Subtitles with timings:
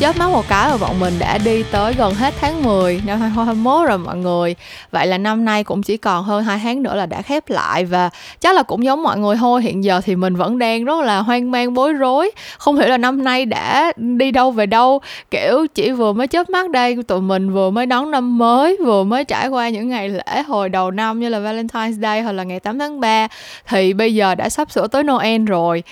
[0.00, 3.20] chớp mắt một cái và bọn mình đã đi tới gần hết tháng 10 năm
[3.20, 4.54] 2021 rồi mọi người.
[4.90, 7.84] Vậy là năm nay cũng chỉ còn hơn hai tháng nữa là đã khép lại
[7.84, 11.00] và chắc là cũng giống mọi người thôi hiện giờ thì mình vẫn đang rất
[11.00, 12.30] là hoang mang bối rối.
[12.58, 15.00] Không hiểu là năm nay đã đi đâu về đâu
[15.30, 19.04] kiểu chỉ vừa mới chớp mắt đây tụi mình vừa mới đón năm mới vừa
[19.04, 22.42] mới trải qua những ngày lễ hồi đầu năm như là Valentine's Day hoặc là
[22.42, 23.28] ngày 8 tháng 3
[23.68, 25.82] thì bây giờ đã sắp sửa tới Noel rồi.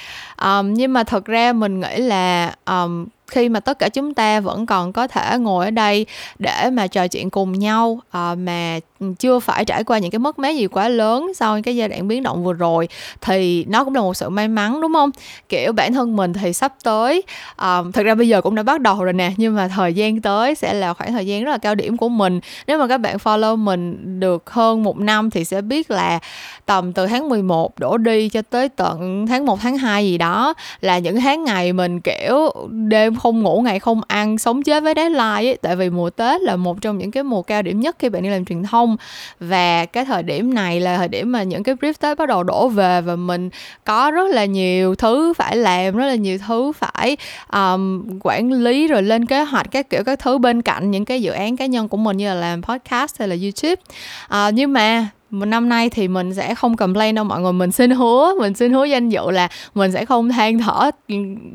[0.42, 4.40] Um, nhưng mà thật ra mình nghĩ là um, khi mà tất cả chúng ta
[4.40, 6.06] vẫn còn có thể ngồi ở đây
[6.38, 8.78] để mà trò chuyện cùng nhau à, mà
[9.18, 12.08] chưa phải trải qua những cái mất mát gì quá lớn sau cái giai đoạn
[12.08, 12.88] biến động vừa rồi
[13.20, 15.10] thì nó cũng là một sự may mắn đúng không?
[15.48, 17.22] Kiểu bản thân mình thì sắp tới
[17.56, 19.94] ờ, à, thật ra bây giờ cũng đã bắt đầu rồi nè nhưng mà thời
[19.94, 22.40] gian tới sẽ là khoảng thời gian rất là cao điểm của mình.
[22.66, 26.18] Nếu mà các bạn follow mình được hơn một năm thì sẽ biết là
[26.66, 30.54] tầm từ tháng 11 đổ đi cho tới tận tháng 1 tháng 2 gì đó
[30.80, 34.94] là những tháng ngày mình kiểu đêm không ngủ ngày không ăn sống chết với
[34.96, 35.58] deadline ấy.
[35.62, 38.22] Tại vì mùa Tết là một trong những cái mùa cao điểm nhất khi bạn
[38.22, 38.96] đi làm truyền thông.
[39.40, 42.42] Và cái thời điểm này là thời điểm mà những cái brief Tết bắt đầu
[42.42, 43.50] đổ về và mình
[43.84, 47.16] có rất là nhiều thứ phải làm rất là nhiều thứ phải
[47.52, 51.22] um, quản lý rồi lên kế hoạch các kiểu các thứ bên cạnh những cái
[51.22, 53.82] dự án cá nhân của mình như là làm podcast hay là YouTube.
[54.26, 57.52] Uh, nhưng mà năm nay thì mình sẽ không complain đâu mọi người.
[57.52, 60.90] Mình xin hứa mình xin hứa danh dự là mình sẽ không than thở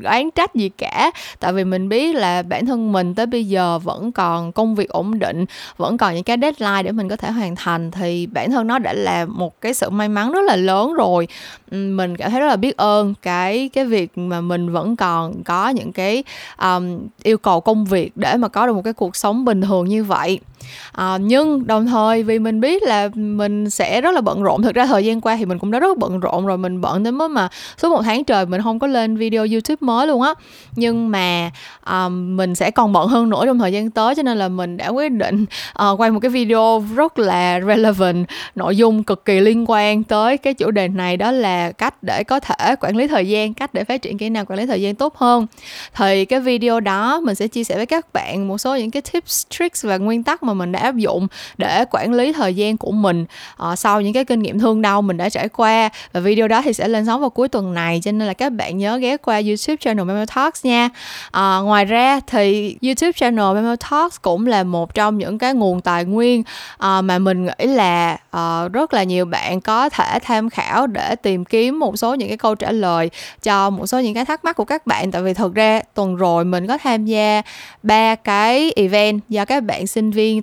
[0.04, 1.10] oán trách gì cả.
[1.40, 4.88] Tại vì mình biết là bản thân mình tới bây giờ vẫn còn công việc
[4.88, 5.44] ổn định
[5.76, 7.90] vẫn còn những cái deadline để mình có thể hoàn thành.
[7.90, 11.28] Thì bản thân nó đã là một cái sự may mắn rất là lớn rồi.
[11.70, 15.68] Mình cảm thấy rất là biết ơn cái cái việc mà mình vẫn còn có
[15.68, 16.24] những cái
[16.62, 19.88] um, yêu cầu công việc để mà có được một cái cuộc sống bình thường
[19.88, 20.40] như vậy
[20.92, 24.74] à, nhưng đồng thời vì mình biết là mình sẽ rất là bận rộn thực
[24.74, 27.18] ra thời gian qua thì mình cũng đã rất bận rộn rồi mình bận đến
[27.18, 30.34] mức mà suốt một tháng trời mình không có lên video youtube mới luôn á.
[30.76, 31.50] Nhưng mà
[31.80, 34.76] à, mình sẽ còn bận hơn nữa trong thời gian tới cho nên là mình
[34.76, 35.44] đã quyết định
[35.74, 40.38] à, quay một cái video rất là relevant nội dung cực kỳ liên quan tới
[40.38, 43.74] cái chủ đề này đó là cách để có thể quản lý thời gian cách
[43.74, 45.46] để phát triển kỹ năng quản lý thời gian tốt hơn.
[45.94, 49.02] Thì cái video đó mình sẽ chia sẻ với các bạn một số những cái
[49.12, 51.26] tips tricks và nguyên tắc mà mình đã áp dụng
[51.58, 53.24] để quản lý thời gian của mình.
[53.62, 56.62] Uh, sau những cái kinh nghiệm thương đau mình đã trải qua và video đó
[56.64, 59.16] thì sẽ lên sóng vào cuối tuần này cho nên là các bạn nhớ ghé
[59.16, 60.88] qua youtube channel Memo Talks nha.
[61.26, 65.80] Uh, ngoài ra thì youtube channel Memo Talks cũng là một trong những cái nguồn
[65.80, 66.44] tài nguyên uh,
[66.78, 71.44] mà mình nghĩ là uh, rất là nhiều bạn có thể tham khảo để tìm
[71.44, 73.10] kiếm một số những cái câu trả lời
[73.42, 75.10] cho một số những cái thắc mắc của các bạn.
[75.10, 77.42] Tại vì thực ra tuần rồi mình có tham gia
[77.82, 80.42] ba cái event do các bạn sinh viên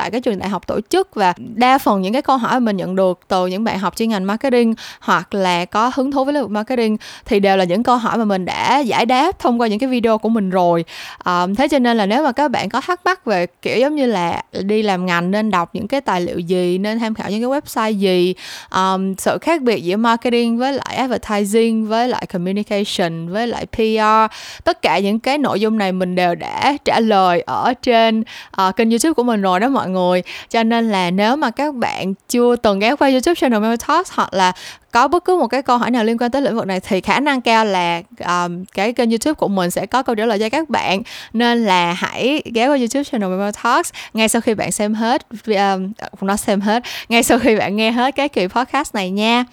[0.00, 2.76] tại cái trường đại học tổ chức và đa phần những cái câu hỏi mình
[2.76, 6.34] nhận được từ những bạn học chuyên ngành marketing hoặc là có hứng thú với
[6.34, 9.60] lĩnh vực marketing thì đều là những câu hỏi mà mình đã giải đáp thông
[9.60, 10.84] qua những cái video của mình rồi.
[11.18, 13.96] À, thế cho nên là nếu mà các bạn có thắc mắc về kiểu giống
[13.96, 17.30] như là đi làm ngành nên đọc những cái tài liệu gì nên tham khảo
[17.30, 18.34] những cái website gì
[18.74, 24.34] um, sự khác biệt giữa marketing với lại advertising với lại communication với lại PR
[24.64, 28.24] tất cả những cái nội dung này mình đều đã trả lời ở trên
[28.68, 30.22] uh, kênh youtube của mình rồi đó mọi người.
[30.48, 34.12] Cho nên là nếu mà các bạn chưa từng ghé qua youtube channel Mel Talks
[34.12, 34.52] hoặc là
[34.92, 37.00] có bất cứ một cái câu hỏi nào liên quan tới lĩnh vực này thì
[37.00, 40.38] khả năng cao là um, cái kênh youtube của mình sẽ có câu trả lời
[40.38, 41.02] cho các bạn.
[41.32, 45.26] Nên là hãy ghé qua youtube channel Memo Talks ngay sau khi bạn xem hết
[45.30, 45.86] um, nó
[46.20, 49.44] nói xem hết ngay sau khi bạn nghe hết cái kỳ podcast này nha.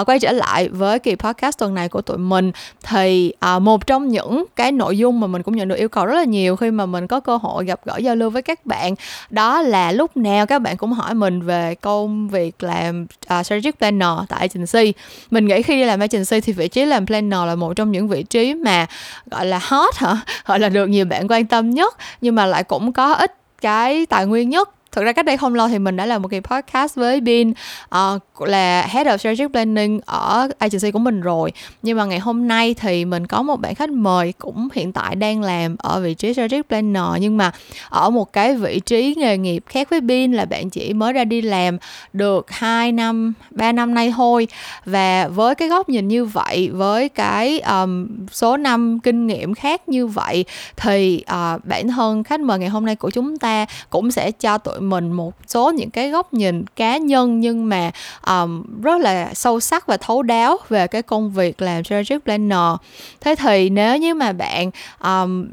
[0.00, 2.52] Uh, quay trở lại với kỳ podcast tuần này của tụi mình
[2.84, 6.06] thì uh, một trong những cái nội dung mà mình cũng nhận được yêu cầu
[6.06, 8.66] rất là nhiều khi mà mình có cơ hội gặp gỡ giao lưu với các
[8.66, 8.94] bạn
[9.30, 13.78] đó là lúc nào các bạn cũng hỏi mình về công việc làm uh, strategic
[13.78, 14.92] planner tại trình agency
[15.30, 18.08] mình nghĩ khi đi làm agency thì vị trí làm planner là một trong những
[18.08, 18.86] vị trí mà,
[19.30, 20.16] gọi là, hot hả?
[20.46, 24.06] Gọi là được nhiều bạn quan tâm nhất, nhưng mà lại cũng có ít cái
[24.06, 26.40] tài nguyên nhất thực ra cách đây không lâu thì mình đã làm một kỳ
[26.40, 27.52] podcast với Bin
[27.94, 31.52] uh, là Head of Strategic Planning ở agency của mình rồi.
[31.82, 35.16] Nhưng mà ngày hôm nay thì mình có một bạn khách mời cũng hiện tại
[35.16, 37.04] đang làm ở vị trí Strategic Planner.
[37.20, 37.52] Nhưng mà
[37.88, 41.24] ở một cái vị trí nghề nghiệp khác với Bin là bạn chỉ mới ra
[41.24, 41.78] đi làm
[42.12, 44.48] được 2 năm 3 năm nay thôi.
[44.84, 49.88] Và với cái góc nhìn như vậy với cái um, số năm kinh nghiệm khác
[49.88, 50.44] như vậy
[50.76, 54.58] thì uh, bản thân khách mời ngày hôm nay của chúng ta cũng sẽ cho
[54.58, 57.90] tụi mình một số những cái góc nhìn cá nhân nhưng mà
[58.26, 62.74] um, rất là sâu sắc và thấu đáo về cái công việc làm strategic planner.
[63.20, 64.70] Thế thì nếu như mà bạn
[65.04, 65.46] um,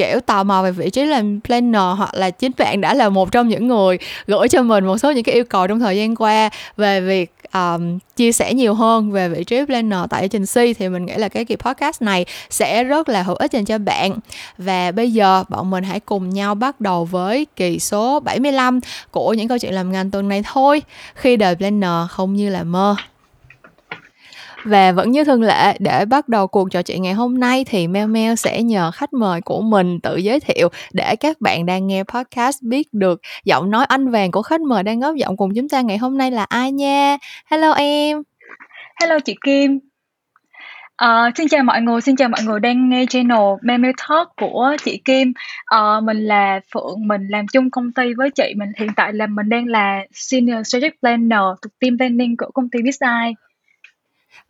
[0.00, 3.32] kiểu tò mò về vị trí làm planner hoặc là chính bạn đã là một
[3.32, 6.14] trong những người gửi cho mình một số những cái yêu cầu trong thời gian
[6.14, 10.74] qua về việc um, chia sẻ nhiều hơn về vị trí planner tại trình si
[10.74, 13.78] thì mình nghĩ là cái kỳ podcast này sẽ rất là hữu ích dành cho
[13.78, 14.18] bạn.
[14.58, 18.80] Và bây giờ bọn mình hãy cùng nhau bắt đầu với kỳ số 75
[19.10, 20.82] của những câu chuyện làm ngành tuần này thôi.
[21.14, 22.96] Khi đời planner không như là mơ
[24.64, 27.88] và vẫn như thường lệ, để bắt đầu cuộc trò chuyện ngày hôm nay thì
[27.88, 31.86] Mel Mel sẽ nhờ khách mời của mình tự giới thiệu để các bạn đang
[31.86, 35.54] nghe podcast biết được giọng nói anh vàng của khách mời đang góp giọng cùng
[35.54, 37.16] chúng ta ngày hôm nay là ai nha.
[37.46, 38.22] Hello em.
[39.00, 39.78] Hello chị Kim.
[41.04, 44.76] Uh, xin chào mọi người, xin chào mọi người đang nghe channel Memo Talk của
[44.84, 45.32] chị Kim.
[45.74, 48.52] Uh, mình là Phượng, mình làm chung công ty với chị.
[48.56, 52.68] Mình hiện tại là mình đang là Senior Strategic Planner thuộc team planning của công
[52.70, 53.34] ty BizEye.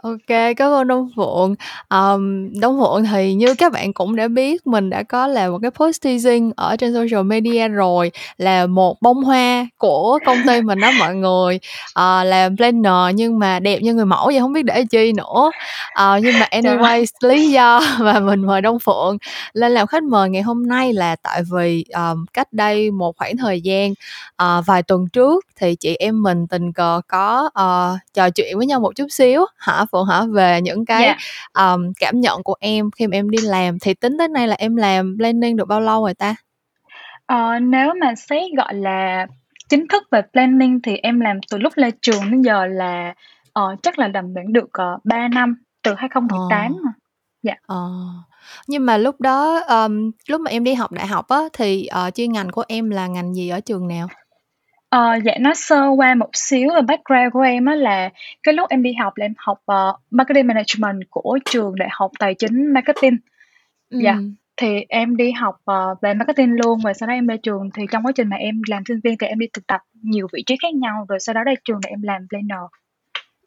[0.02, 0.26] OK,
[0.56, 1.54] cảm ơn Đông Phượng.
[1.88, 5.58] Ờm, Đông Phượng thì như các bạn cũng đã biết mình đã có làm một
[5.62, 10.62] cái post teasing ở trên social media rồi, là một bông hoa của công ty
[10.62, 11.58] mình đó mọi người.
[11.94, 15.50] Ờ, làm planner nhưng mà đẹp như người mẫu vậy không biết để chi nữa.
[15.94, 19.18] Ờ, nhưng mà anyways, lý do mà mình mời Đông Phượng
[19.52, 23.36] lên làm khách mời ngày hôm nay là tại vì, ờm, cách đây một khoảng
[23.36, 23.94] thời gian,
[24.36, 28.66] ờ, vài tuần trước thì chị em mình tình cờ có, ờ, trò chuyện với
[28.66, 30.22] nhau một chút xíu hả Phượng hả?
[30.34, 31.16] Về những cái, Dạ.
[31.52, 34.54] ờm, cảm nhận của em khi mà em đi làm, thì tính tới nay là
[34.58, 36.34] em làm planning được bao lâu rồi ta?
[37.26, 39.26] Ờ, nếu mà xét, gọi là,
[39.68, 43.14] chính thức về planning thì em làm từ lúc ra trường đến giờ là,
[43.52, 46.80] ờ, chắc là làm khoảng được, ờ, 3 năm, từ 2018 Ờ.
[46.84, 46.92] mà.
[47.42, 47.54] Dạ.
[47.66, 47.90] Ờ,
[48.66, 52.10] nhưng mà lúc đó, ờm, lúc mà em đi học đại học á, thì, ờ,
[52.10, 54.08] chuyên ngành của em là ngành gì ở trường nào?
[54.90, 58.10] Ờ, dạ, nói sơ qua một xíu về background của em á là
[58.42, 62.10] cái lúc em đi học là em học, ờ, Marketing Management của trường Đại học
[62.18, 63.16] Tài chính Marketing.
[63.90, 64.34] Dạ, Ừm.
[64.56, 67.82] thì em đi học, ờ, về marketing luôn, và sau đó em ra trường thì
[67.92, 70.42] trong quá trình mà em làm sinh viên thì em đi thực tập nhiều vị
[70.46, 72.60] trí khác nhau, rồi sau đó ra trường thì em làm planner.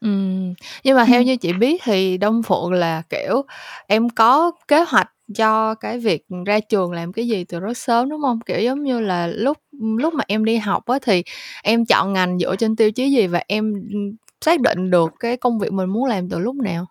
[0.02, 0.54] Ừm,
[0.84, 1.26] nhưng mà theo Ừm.
[1.26, 3.44] như chị biết thì Đông Phượng là, kiểu,
[3.88, 8.10] em có kế hoạch cho cái việc ra trường làm cái gì từ rất sớm,
[8.10, 8.40] đúng hông?
[8.46, 9.58] Kiểu, giống như là, lúc
[10.00, 11.24] lúc mà em đi học á thì
[11.64, 14.16] em chọn ngành dựa trên tiêu chí gì và em, ừm,
[14.46, 16.86] xác định được cái công việc mình muốn làm từ lúc nào?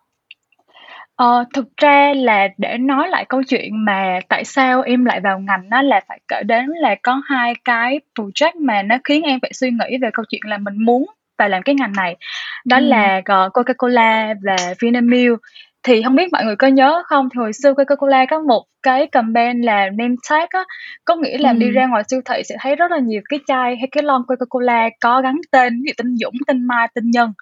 [1.15, 5.39] Ờ, thực ra là để nói lại câu chuyện mà tại sao em lại vào
[5.39, 9.39] ngành á là phải kể đến là có hai cái project mà nó khiến em
[9.41, 11.05] phải suy nghĩ về câu chuyện là mình muốn
[11.37, 12.15] vào làm cái ngành này.
[12.65, 12.85] Đó Ừm.
[12.89, 15.39] là, ờ, Coca-Cola và Vinamilk.
[15.83, 17.29] Thì hông biết mọi người có nhớ không?
[17.33, 20.63] Thì hồi xưa Coca-Cola có một cái campaign là name tag á,
[21.05, 21.73] có nghĩa là đi Ừm.
[21.75, 24.89] ra ngoài siêu thị sẽ thấy rất là nhiều cái chai hay cái lon Coca-Cola
[25.01, 27.33] có gắn tên, ví dụ tên Dũng, tên Mai, tên Nhân.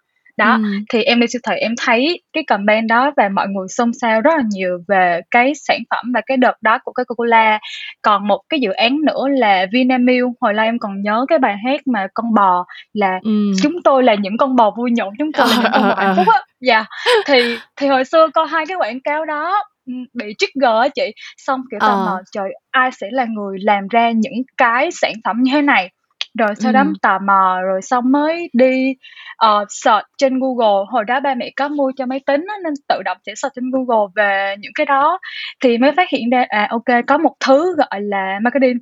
[0.41, 0.85] Đó, Ừm.
[0.93, 4.21] thì em đi siêu thị em thấy cái campaign đó và mọi người xôn xao
[4.21, 7.59] rất là nhiều về cái sản phẩm và cái đợt đó của Coca-Cola.
[8.01, 11.55] Còn một cái dự án nữa là Vinamilk, hồi lâu em còn nhớ cái bài
[11.65, 13.51] hát mà con bò là Ừm.
[13.63, 16.13] "Chúng tôi là những con bò vui nhộn, chúng tôi là những con bò hạnh
[16.17, 16.39] phúc" á.
[16.67, 16.85] Yeah,
[17.27, 21.11] thì thì hồi xưa coi hai cái quảng cáo đó, ừm, bị trigger á chị,
[21.37, 22.23] xong, kiểu, tò mò, Ờ.
[22.31, 25.89] trời, ai sẽ là người làm ra những cái sản phẩm như thế này?
[26.39, 26.93] Rồi sau đó Ừm.
[27.01, 28.93] tò mò rồi xong mới đi,
[29.37, 32.73] ờ, search trên Google, hồi đó ba mẹ có mua cho máy tính á nên
[32.89, 35.19] tự động sẽ search trên Google về những cái đó,
[35.63, 38.77] thì mới phát hiện ra, à, kê, có một thứ gọi là marketing.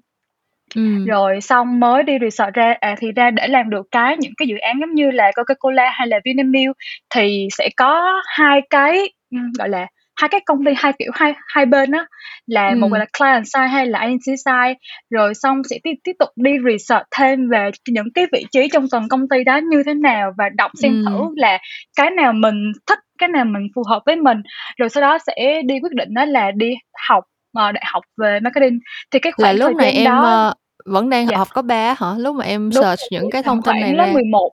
[0.75, 1.06] Ừm.
[1.06, 4.48] Rồi xong mới đi research ra, à, thì ra để làm được cái những cái
[4.48, 6.78] dự án giống như là Coca-Cola hay là Vinamilk
[7.15, 9.88] thì sẽ có hai cái, ừm, gọi là,
[10.20, 12.06] hai cái công ty, hai kiểu, hai hai bên á,
[12.48, 13.00] là một gọi Ừm.
[13.00, 14.74] là client side hay là agency side.
[15.10, 18.86] Rồi xong sẽ tiếp tiếp tục đi research thêm về những cái vị trí trong
[18.92, 21.36] toàn công ty đó như thế nào và đọc xem thử Ừm.
[21.36, 21.58] là
[21.98, 24.38] cái nào mình thích, cái nào mình phù hợp với mình,
[24.78, 26.74] rồi sau đó sẽ đi quyết định á là đi
[27.10, 27.24] học,
[27.54, 28.80] ờ, đại học về marketing.
[29.12, 30.54] Thì cái Là khoảng lúc thời này em, đó ơ,
[30.86, 31.38] vẫn đang dạ.
[31.38, 32.16] học cấp 3 á hả?
[32.18, 34.06] Lúc mà em Đúng search những cái thông tin này ra?
[34.14, 34.52] 11.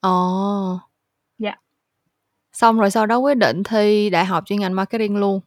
[0.00, 0.10] Ồ.
[0.82, 0.87] Dạ.
[2.58, 5.40] Xong rồi sau đó quyết định thi đại học chuyên ngành marketing luôn?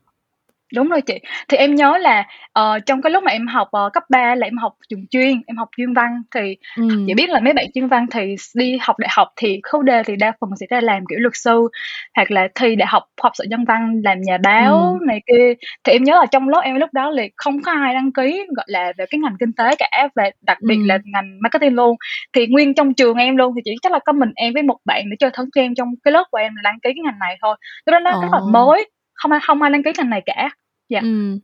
[0.75, 1.19] Đúng rồi chị.
[1.49, 2.23] Thì em nhớ là,
[2.53, 5.41] ờ, trong cái lúc mà em học, ờ, cấp 3 là em học trường chuyên,
[5.47, 6.55] em học chuyên Văn, thì
[7.05, 7.15] chị Ừm.
[7.17, 9.89] biết là mấy bạn chuyên Văn thì s đi học đại học thì khối D
[10.05, 11.67] thì đa phần sẽ ra làm, kiểu, luật sư,
[12.15, 15.07] hoặc là thi đại học khoa học xã nhân văn, làm nhà báo Ừm.
[15.07, 15.53] này kia.
[15.83, 18.43] Thì em nhớ là trong lớp em lúc đó là không có ai đăng ký,
[18.57, 21.11] gọi là, về cái ngành kinh tế cả, và đặc biệt là Ừm.
[21.13, 21.95] ngành marketing luôn.
[22.33, 24.77] Thì nguyên trong trường em luôn thì chỉ chắc là có mình em với một
[24.85, 27.19] bạn nữa chơi thân em trong cái lớp của em là đăng ký cái ngành
[27.19, 27.55] này thôi.
[27.85, 28.45] Lúc đó nó rất là Ồ.
[28.45, 30.49] mới, không ai không ai đăng ký ngành này cả.
[30.91, 31.01] Dạ.
[31.01, 31.39] Ừm.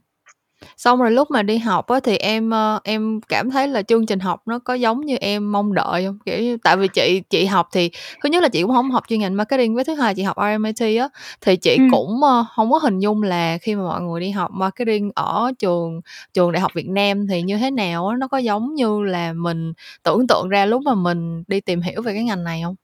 [0.77, 4.06] Xong rồi lúc mà đi học á thì em, ơ, em cảm thấy là chương
[4.06, 6.20] trình học nó có giống như em mong đợi hông?
[6.25, 7.92] Kiểu như, tại vì chị chị học thì
[8.24, 10.38] thứ nhất là chị cũng hổng học chuyên ngành marketing, với thứ hai chị học
[10.38, 11.10] RMIT á,
[11.42, 11.92] thì chị Ừm.
[11.92, 15.51] cũng, ơ, hông có hình dung là khi mà mọi người đi học marketing ở
[15.60, 16.01] trường
[16.36, 19.34] trường đại học Việt Nam thì như thế nào á, nó có giống như là
[19.34, 19.74] mình
[20.04, 22.75] tưởng tượng ra lúc mà mình đi tìm hiểu về cái ngành này hông?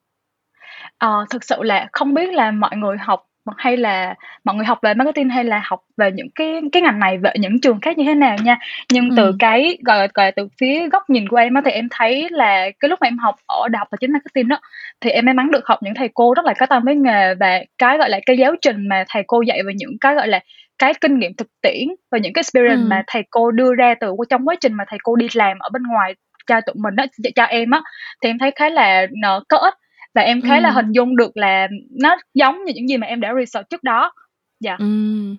[1.00, 3.25] Ờ, thực sự là không biết là mọi người học
[3.57, 7.00] hay là mọi người học về marketing hay là học về những cái cái ngành
[7.00, 8.57] này về những trường khác như thế nào nha.
[8.93, 9.38] Nhưng từ Ừm.
[9.39, 12.27] cái, gọi là, gọi là, từ phía góc nhìn của em á, thì em thấy
[12.31, 14.59] là cái lúc mà em học ở Đại học Tài chính Marketing á,
[15.01, 17.35] thì em may mắn được học những thầy cô rất là có tâm với nghề
[17.35, 20.27] và cái, gọi là, cái giáo trình mà thầy cô dạy về những cái, gọi
[20.27, 20.39] là,
[20.79, 23.03] cái kinh nghiệm thực tiễn và những cái experience mà Ừm.
[23.07, 25.83] thầy cô đưa ra từ trong quá trình mà thầy cô đi làm ở bên
[25.83, 26.13] ngoài
[26.47, 27.81] cho tụi mình ch cho em á,
[28.23, 29.73] thì em thấy khá là n có ích
[30.15, 30.75] và em khá là Ừm.
[30.75, 31.67] hình dung được là
[32.01, 34.12] nó giống như những gì mà em đã research trước đó.
[34.60, 34.75] Dạ.
[34.79, 35.36] Ừm.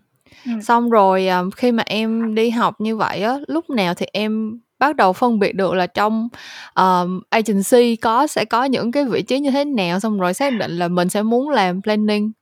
[0.47, 0.63] Ừm.
[0.63, 4.61] Xong rồi, ờ, khi mà em đi học như vậy á, lúc nào thì em
[4.79, 6.29] bắt đầu phân biệt được là trong,
[6.75, 10.53] ờm, agency có sẽ có những cái vị trí như thế nào, xong rồi xác
[10.55, 12.33] định là mình sẽ muốn làm planning?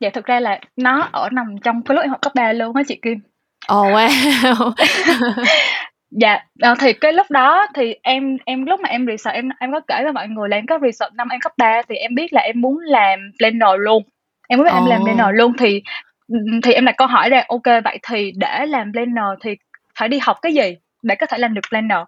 [0.00, 2.76] Dạ, thực ra là nó ở nằm trong cái lúc em học cấp 3 luôn
[2.76, 3.20] á chị Kim.
[3.68, 4.72] Ồ, wow!
[6.10, 9.72] Dạ, ờ, thì cái lúc đó thì em em lúc mà em research em em
[9.72, 12.14] có kể với mọi người là em có research năm em cấp 3 thì em
[12.14, 14.02] biết là em muốn làm planner luôn,
[14.48, 15.82] em muốn là em làm planner luôn thì,
[16.28, 19.56] ừm, thì em đặt câu hỏi ra, kê, vậy thì để làm planner thì
[19.98, 21.98] phải đi học cái gì để có thể làm được planner?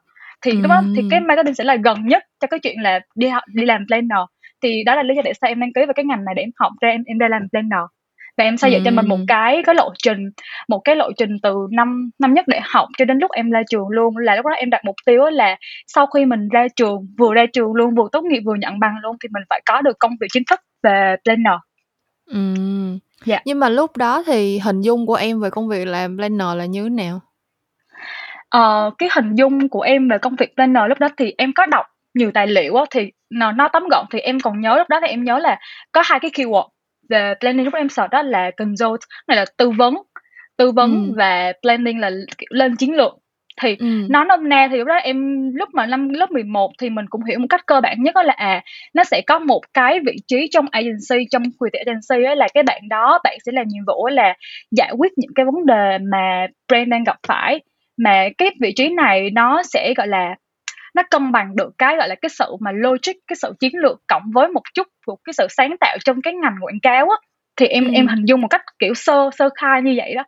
[0.43, 1.27] Thì lúc đó thì cái Ừm.
[1.27, 4.19] marketing sẽ là gần nhất cho cái chuyện là đi học đi làm planner.
[4.63, 6.43] Thì đó là lý do tại sao em đăng ký vào cái ngành này để
[6.43, 7.81] em học ra em em ra làm planner.
[8.39, 10.31] Và em xây dựng cho mình một cái cái lộ trình,
[10.69, 13.63] một cái lộ trình từ năm năm nhất đại học cho đến lúc em ra
[13.71, 15.57] trường luôn, là lúc đó em đặt mục tiêu là
[15.87, 18.95] sau khi mình ra trường, vừa ra trường luôn, vừa tốt nghiệp, vừa nhận bằng
[19.03, 21.55] luôn thì mình phải có được công việc chính thức về planner.
[22.27, 22.99] Ừm.
[23.25, 23.41] Dạ.
[23.45, 26.67] Nhưng mà lúc đó thì hình dung của em về công việc làm planner là
[26.67, 27.21] như thế nào?
[28.51, 31.67] Ờ, cái hình dung của em về công việc planner lúc đó thì em có
[31.67, 34.89] đọc nhiều tài liệu á, thì n nói tóm gọn thì em còn nhớ lúc
[34.89, 35.59] đó thì em nhớ là
[35.93, 36.69] có 2 cái keyword
[37.11, 39.95] về planning lúc đó em search đó là consult, này là tư vấn
[40.59, 41.13] tư vấn Ừm.
[41.17, 43.13] và planning là, kiểu, lên chiến lược.
[43.63, 44.07] Thì Ừm.
[44.11, 47.25] nói nôm na thì lúc đó em lúc mà năm lớp 11 thì mình cũng
[47.25, 48.63] hiểu một cách cơ bản nhất á là, à,
[48.95, 52.63] nó sẽ có một cái vị trí trong agency, trong creative agency á là cái
[52.63, 54.35] bạn đó bạn sẽ làm nhiệm vụ là
[54.71, 57.61] giải quyết những cái vấn đề mà brand đang gặp phải.
[57.99, 60.35] Mà cái vị trí này nó sẽ, gọi là,
[60.95, 64.01] nó cân bằng được cái, gọi là, cái sự mà logic, cái sự chiến lược
[64.09, 67.17] cộng với một chút của cái sự sáng tạo trong cái ngành quảng cáo á.
[67.57, 68.17] Thì em em Ừm.
[68.17, 70.23] hình dung một cách, kiểu, sơ sơ khai như vậy đó.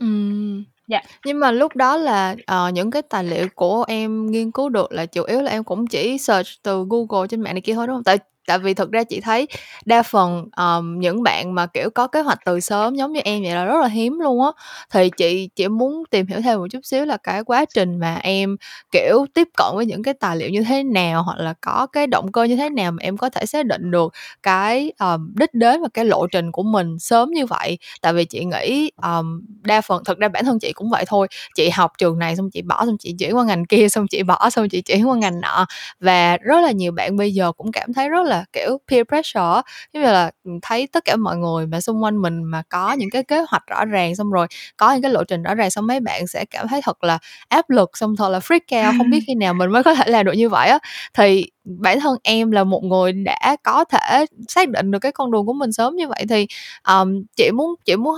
[0.00, 0.64] Ừm.
[0.88, 1.00] Dạ.
[1.24, 4.92] Nhưng mà lúc đó là, ờ, những cái tài liệu của em nghiên cứu được
[4.92, 7.86] là chủ yếu là em cũng chỉ search từ Google trên mạng này kia thôi,
[7.86, 8.04] đúng hông?
[8.04, 9.46] Tại tại vì thực ra chị thấy
[9.84, 13.42] đa phần, um, những bạn mà, kiểu, có kế hoạch từ sớm giống như em
[13.42, 14.50] vậy là rất là hiếm luôn á.
[14.92, 18.14] Thì chị chỉ muốn tìm hiểu thêm một chút xíu là cái quá trình mà
[18.22, 18.56] em,
[18.92, 22.06] kiểu, tiếp cận với những cái tài liệu như thế nào, hoặc là có cái
[22.06, 25.54] động cơ như thế nào mà em có thể xác định được cái, um, đích
[25.54, 27.78] đến và cái lộ trình của mình sớm như vậy.
[28.02, 31.28] Tại vì chị nghĩ, um, đa phần thực ra bản thân chị cũng vậy thôi,
[31.56, 34.22] chị học trường này xong chị bỏ, xong chị chuyển qua ngành kia, xong chị
[34.22, 35.66] bỏ, xong chị chuyển qua ngành nọ.
[36.00, 39.60] Và rất là nhiều bạn bây giờ cũng cảm thấy rất là, kiểu, peer pressure
[39.92, 40.30] giống như là,
[40.62, 43.66] thấy tất cả mọi người mà xung quanh mình mà có những cái kế hoạch
[43.66, 46.44] rõ ràng, xong rồi có những cái lộ trình rõ ràng, xong mấy bạn sẽ
[46.44, 47.18] cảm thấy thật là
[47.48, 50.04] áp lực, xong thật là freak out, không biết khi nào mình mới có thể
[50.10, 50.78] làm được như vậy á.
[51.14, 55.30] Thì bản thân em là một người đã có thể xác định được cái con
[55.30, 56.46] đường của mình sớm như vậy thì,
[56.88, 58.14] um, chị muốn chị muốn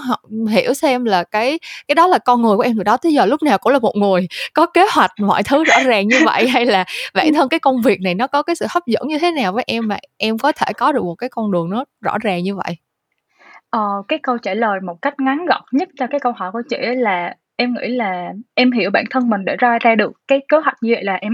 [0.51, 1.59] hiểu xem là cái
[1.89, 3.79] cái đó là con người của em từ đó tới giờ lúc nào cũng là
[3.79, 6.85] một người có kế hoạch mọi thứ rõ ràng như vậy, hay là
[7.15, 9.53] bản thân cái công việc này nó có cái sự hấp dẫn như thế nào
[9.53, 12.43] với em mà em có thể có được một cái con đường nó rõ ràng
[12.43, 12.77] như vậy?
[13.71, 16.63] Ờ, cái câu trả lời một cách ngắn gọn nhất cho cái câu hỏi của
[16.71, 20.41] chị là em nghĩ là em hiểu bản thân mình để ra ra được cái
[20.49, 21.33] kế hoạch như vậy là em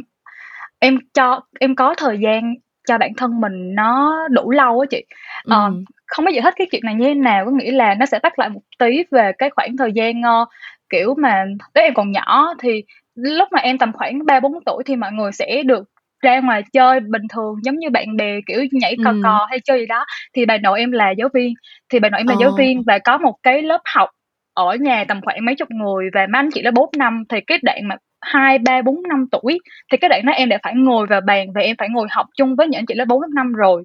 [0.80, 2.54] em cho em có thời gian
[2.88, 5.04] cho bản thân mình nó đủ lâu á chị.
[5.48, 5.84] Ờ, Ừm.
[6.06, 8.18] không biết giải thích cái chuyện này như thế nào, có nghĩa là nó sẽ
[8.18, 10.44] tách lại một tí về cái khoảng thời gian, ơ,
[10.90, 12.82] kiểu mà lúc em còn nhỏ thì
[13.14, 15.84] lúc mà em tầm khoảng 3-4 tuổi thì mọi người sẽ được
[16.22, 19.20] ra ngoài chơi bình thường giống như bạn bè, kiểu, nhảy cò Ừm.
[19.22, 20.04] cò hay chơi gì đó.
[20.34, 21.54] Thì bà nội em là giáo viên,
[21.92, 22.54] thì bà nội em là giáo Ờ.
[22.58, 24.08] viên và có một cái lớp học
[24.54, 27.40] ở nhà tầm khoảng mấy chục người và mấy anh chị lớp 4 năm, thì
[27.46, 27.96] cái đoạn mà
[28.28, 29.58] 2, 3, 4 năm tuổi
[29.92, 32.26] thì cái đoạn đó em đã phải ngồi vào bàn và em phải ngồi học
[32.36, 33.84] chung với những anh chị lớp 4, lớp 5 rồi.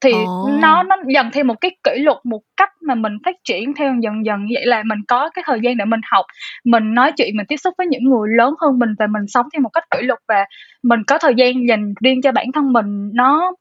[0.00, 0.12] Thì
[0.60, 0.82] nó Ồ!
[0.82, 4.24] nó dần theo một cái kỷ luật, một cách mà mình phát triển theo dần
[4.24, 6.26] dần như vậy là mình có cái thời gian để mình học,
[6.64, 9.46] mình nói chuyện, mình tiếp xúc với những người lớn hơn mình và mình sống
[9.52, 10.44] theo một cách kỷ luật và
[10.82, 13.52] mình có thời gian dành riêng cho bản thân mình nó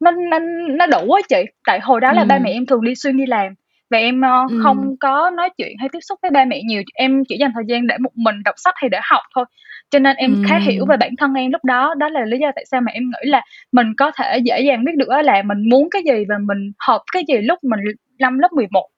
[0.00, 1.44] nó nó nó đủ á chị.
[1.66, 3.54] Tại hồi đó là ba mẹ em thường đi xuyên đi làm,
[3.90, 4.60] và em uh, ừ.
[4.62, 7.64] không có nói chuyện hay tiếp xúc với ba mẹ nhiều em chỉ dành thời
[7.68, 9.44] gian để một mình đọc sách hay để học thôi
[9.90, 10.42] cho nên em ừ.
[10.48, 12.92] khá hiểu về bản thân em lúc đó đó là lý do tại sao mà
[12.92, 13.42] em nghĩ là
[13.72, 17.02] mình có thể dễ dàng biết được là mình muốn cái gì và mình hợp
[17.12, 17.80] cái gì lúc mình
[18.18, 18.88] năm lớp 11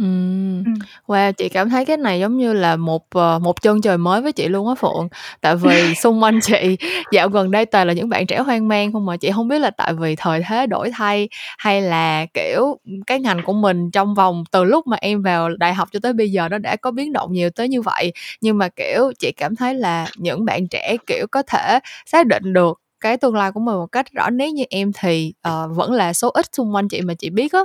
[0.00, 0.64] Ừm.
[0.64, 0.84] Ừm.
[1.06, 4.22] Wow, chị cảm thấy cái này giống như là một, ờ, một chân trời mới
[4.22, 5.08] với chị luôn á Phượng.
[5.40, 6.76] Tại vì xung quanh chị
[7.10, 9.16] dạo gần đây toàn là những bạn trẻ hoang mang không mà.
[9.16, 11.28] Chị không biết là tại vì thời thế đổi thay
[11.58, 15.74] hay là, kiểu, cái ngành của mình trong vòng từ lúc mà em vào đại
[15.74, 18.12] học cho tới bây giờ nó đã có biến động nhiều tới như vậy.
[18.40, 22.52] Nhưng mà, kiểu, chị cảm thấy là những bạn trẻ, kiểu, có thể xác định
[22.52, 25.92] được cái tương lai của mình một cách rõ nét như em thì uh, vẫn
[25.92, 27.60] là số ít xung quanh chị mà chị biết á.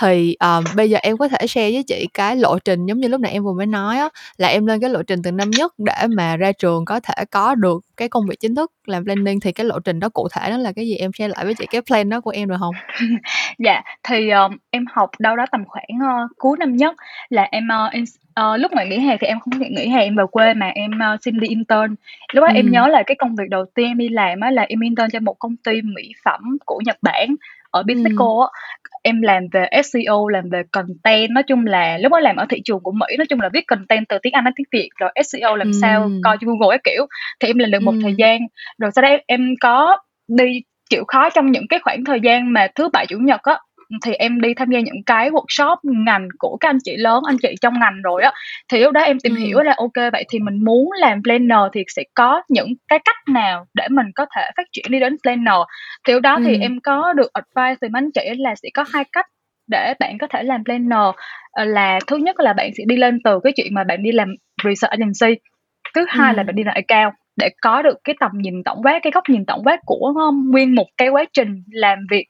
[0.00, 3.08] Thì uh, bây giờ em có thể share với chị cái lộ trình giống như
[3.08, 5.50] lúc nãy em vừa mới nói á là em lên cái lộ trình từ năm
[5.50, 9.04] nhất để mà ra trường có thể có được cái công việc chính thức làm
[9.04, 11.44] planning thì cái lộ trình đó cụ thể đó là cái gì em share lại
[11.44, 12.74] với chị cái plan đó của em được không?
[13.58, 16.94] dạ thì um, em học đâu đó tầm khoảng uh, cuối năm nhất
[17.28, 18.04] là em, uh, em
[18.40, 20.90] uh, lúc mà nghỉ hè thì em không nghỉ hè em về quê mà em
[20.90, 21.94] uh, xin đi intern
[22.32, 22.54] lúc đó ừ.
[22.54, 25.10] em nhớ là cái công việc đầu tiên em đi làm á là em intern
[25.10, 27.34] cho một công ty mỹ phẩm của Nhật Bản
[27.70, 28.48] ở Bisseco ừ.
[29.02, 32.60] em làm về SEO làm về content nói chung là lúc đó làm ở thị
[32.64, 35.10] trường của Mỹ nói chung là viết content từ tiếng Anh đến tiếng Việt rồi
[35.24, 35.78] SEO làm ừ.
[35.80, 37.06] sao coi cho Google cái kiểu
[37.40, 37.98] thì em làm được một ừ.
[38.02, 38.40] thời gian
[38.78, 39.96] rồi sau đó em, em có
[40.28, 40.60] đi
[40.90, 43.58] chịu khó trong những cái khoảng thời gian mà thứ bảy chủ nhật á
[44.04, 47.36] thì em đi tham gia những cái workshop ngành của các anh chị lớn anh
[47.42, 48.32] chị trong ngành rồi á
[48.68, 49.38] thì lúc đó em tìm ừ.
[49.38, 53.16] hiểu là ok vậy thì mình muốn làm planner thì sẽ có những cái cách
[53.28, 55.60] nào để mình có thể phát triển đi đến planner
[56.06, 56.42] thì lúc đó ừ.
[56.46, 59.26] thì em có được advice từ anh chị là sẽ có hai cách
[59.66, 61.14] để bạn có thể làm planner
[61.50, 64.12] ờ, là thứ nhất là bạn sẽ đi lên từ cái chuyện mà bạn đi
[64.12, 65.40] làm research agency
[65.94, 66.36] thứ hai ừ.
[66.36, 69.24] là bạn đi làm account để có được cái tầm nhìn tổng quát cái góc
[69.28, 72.26] nhìn tổng quát của um, nguyên một cái quá trình làm việc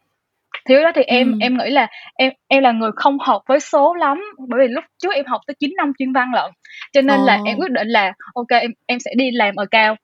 [0.69, 1.39] thì đó thì em ừ.
[1.41, 4.85] em nghĩ là em em là người không hợp với số lắm bởi vì lúc
[5.03, 6.51] trước em học tới 9 năm chuyên văn lận
[6.93, 7.27] cho nên oh.
[7.27, 9.97] là em quyết định là ok em em sẽ đi làm ở cao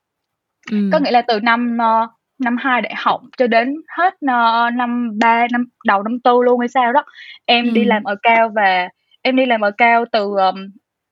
[0.70, 0.76] ừ.
[0.92, 5.10] có nghĩa là từ năm uh, năm hai đại học cho đến hết uh, năm
[5.20, 7.04] ba năm đầu năm tư luôn hay sao đó
[7.46, 7.70] em ừ.
[7.70, 8.88] đi làm ở cao và
[9.22, 10.56] em đi làm ở cao từ um,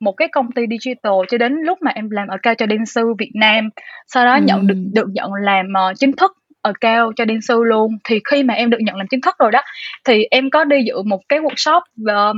[0.01, 2.87] một cái công ty digital cho đến lúc mà em làm ở cao cho đen
[2.87, 3.69] sư Việt Nam
[4.07, 4.41] sau đó ừ.
[4.45, 6.33] nhận được được nhận làm uh, chính thức
[6.65, 9.35] ở cao cho đen sư luôn thì khi mà em được nhận làm chính thức
[9.39, 9.61] rồi đó
[10.05, 12.37] thì em có đi dự một cái workshop uh,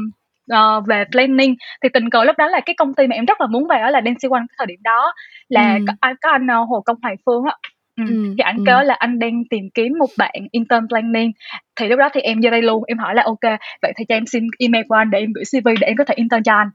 [0.52, 3.40] uh, về planning thì tình cờ lúc đó là cái công ty mà em rất
[3.40, 5.12] là muốn vào đó là Dancy One cái thời điểm đó
[5.48, 5.84] là ừ.
[6.00, 7.56] có, có anh uh, Hồ Công Hoài Phương á
[7.96, 8.04] Ừ.
[8.08, 8.34] ừ.
[8.38, 8.62] thì anh ừ.
[8.66, 11.32] kêu là anh đang tìm kiếm một bạn intern planning
[11.76, 14.14] thì lúc đó thì em vô đây luôn em hỏi là ok vậy thì cho
[14.14, 16.52] em xin email của anh để em gửi cv để em có thể intern cho
[16.52, 16.70] anh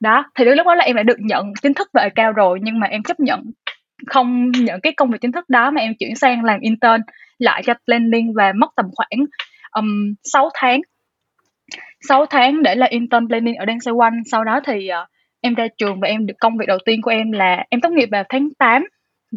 [0.00, 2.80] đó thì lúc đó là em đã được nhận chính thức về cao rồi nhưng
[2.80, 3.50] mà em chấp nhận
[4.06, 7.02] không nhận cái công việc chính thức đó mà em chuyển sang làm intern
[7.38, 9.26] lại cho planning và mất tầm khoảng
[9.72, 10.80] um, 6 tháng
[12.08, 15.08] 6 tháng để là intern planning ở Dance One sau đó thì uh,
[15.40, 17.92] em ra trường và em được công việc đầu tiên của em là em tốt
[17.92, 18.84] nghiệp vào tháng 8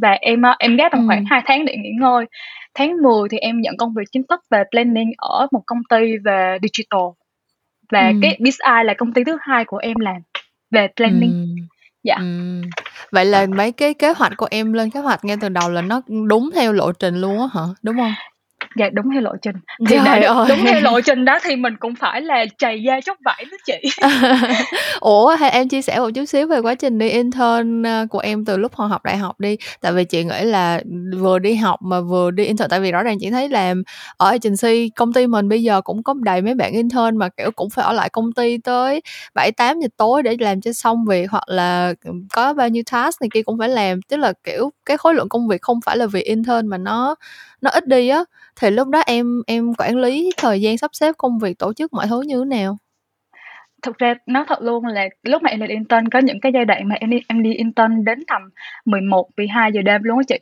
[0.01, 1.25] và em uh, em ghé tầm khoảng ừ.
[1.29, 2.25] 2 tháng để nghỉ ngơi
[2.73, 6.17] tháng 10 thì em nhận công việc chính thức về planning ở một công ty
[6.25, 7.07] về digital
[7.91, 8.13] và ừ.
[8.21, 10.21] cái BizEye là công ty thứ hai của em làm
[10.71, 11.76] về planning ừ.
[12.07, 12.15] Dạ.
[12.15, 12.61] Ừ.
[13.11, 15.81] vậy là mấy cái kế hoạch của em lên kế hoạch ngay từ đầu là
[15.81, 17.61] nó đúng theo lộ trình luôn á hả?
[17.83, 18.13] Đúng không
[18.79, 19.55] dạ đúng theo lộ trình.
[19.87, 20.45] Thì Trời ơi.
[20.49, 23.57] đúng theo lộ trình đó thì mình cũng phải là chày da chóc vải đó
[23.65, 23.89] chị.
[24.99, 28.19] Ủa hay em chia sẻ một chút xíu về quá trình đi intern ờ, của
[28.19, 29.57] em từ lúc hồi học đại học đi.
[29.81, 30.81] Tại vì chị nghĩ là
[31.19, 33.83] vừa đi học mà vừa đi intern tại vì rõ ràng chị thấy làm
[34.17, 37.51] ở agency công ty mình bây giờ cũng có đầy mấy bạn intern mà kiểu
[37.51, 39.01] cũng phải ở lại công ty tới
[39.35, 41.93] bảy tám giờ tối để làm cho xong việc hoặc là
[42.33, 44.01] có bao nhiêu task này kia cũng phải làm.
[44.01, 47.15] Tức là kiểu cái khối lượng công việc không phải là vì intern mà nó
[47.61, 48.19] nó ít đi á
[48.61, 51.93] thì lúc đó em em quản lý thời gian sắp xếp công việc tổ chức
[51.93, 52.77] mọi thứ như thế nào
[53.83, 56.65] thực ra nói thật luôn là lúc mà em lên intern có những cái giai
[56.65, 58.41] đoạn mà em đi em đi intern đến tầm
[58.85, 60.37] 11 12 giờ đêm luôn á chị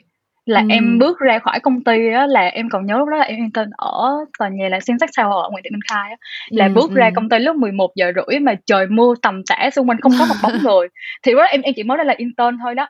[0.45, 0.67] là ừ.
[0.69, 3.37] em bước ra khỏi công ty á là em còn nhớ lúc đó là em
[3.37, 6.17] intern ở tòa nhà là Sensex Tower ở Nguyễn Thị Minh Khai á
[6.49, 6.95] là ừ, bước ừ.
[6.95, 10.11] ra công ty lúc 11 giờ rưỡi mà trời mưa tầm tã xung quanh không
[10.19, 10.87] có một bóng người
[11.23, 12.87] thì lúc đó em em chỉ mới đây là intern thôi đó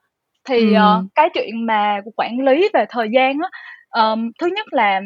[0.50, 0.82] thì ừ.
[0.82, 3.50] uh, cái chuyện mà quản lý về thời gian á
[3.96, 5.02] um, thứ nhất là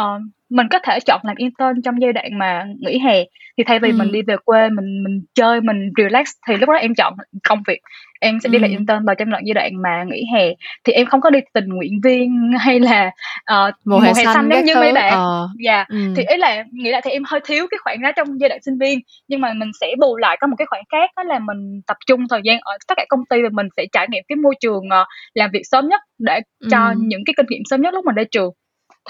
[0.00, 3.24] uh, mình có thể chọn làm intern trong giai đoạn mà nghỉ hè.
[3.58, 3.96] Thì thay vì ừ.
[3.98, 7.14] mình đi về quê mình mình chơi mình relax thì lúc đó em chọn
[7.48, 7.78] công việc.
[8.20, 10.48] Em sẽ đi làm intern vào trong đoạn giai đoạn mà nghỉ hè.
[10.84, 13.10] Thì em không có đi tình nguyện viên hay là
[13.52, 15.12] uh, mùa, hè, hè xanh giống như mấy bạn.
[15.12, 15.48] Ờ.
[15.64, 15.84] dạ.
[15.88, 15.98] Ừ.
[16.16, 18.62] thì ý là nghĩ lại thì em hơi thiếu cái khoảng đó trong giai đoạn
[18.62, 18.98] sinh viên.
[19.28, 21.96] Nhưng mà mình sẽ bù lại có một cái khoảng khác đó là mình tập
[22.06, 24.54] trung thời gian ở tất cả công ty và mình sẽ trải nghiệm cái môi
[24.60, 26.94] trường uh, làm việc sớm nhất để cho ừ.
[26.98, 28.52] những cái kinh nghiệm sớm nhất lúc mình ra trường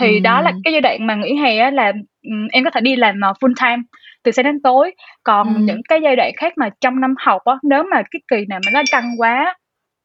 [0.00, 0.20] thì ừ.
[0.20, 2.96] đó là cái giai đoạn mà nghỉ hè á là um, em có thể đi
[2.96, 3.82] làm uh, full time
[4.24, 4.94] từ sáng đến tối.
[5.22, 5.66] Còn Ừm.
[5.66, 8.60] những cái giai đoạn khác mà trong năm học á, nếu mà cái kỳ nào
[8.60, 9.54] mà nó căng quá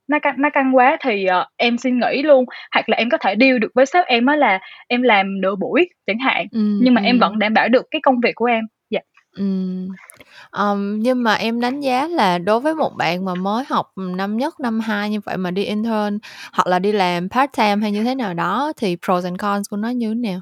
[0.09, 3.17] nó căng nó căng quá thì, ờ, em xin nghỉ luôn, hoặc là em có
[3.17, 6.79] thể deal được với sếp em á là em làm nửa buổi chẳng hạn, Ừm,
[6.83, 8.63] nhưng mà em vẫn đảm bảo được cái công việc của em.
[9.37, 9.97] Ừm.
[10.51, 14.37] Ờm, nhưng mà em đánh giá là đối với một bạn mà mới học, năm
[14.37, 16.19] nhất, năm hai như vậy mà đi intern
[16.53, 19.77] hoặc là đi làm part-time hay như thế nào đó thì pros and cons của
[19.77, 20.41] nó như thế nào?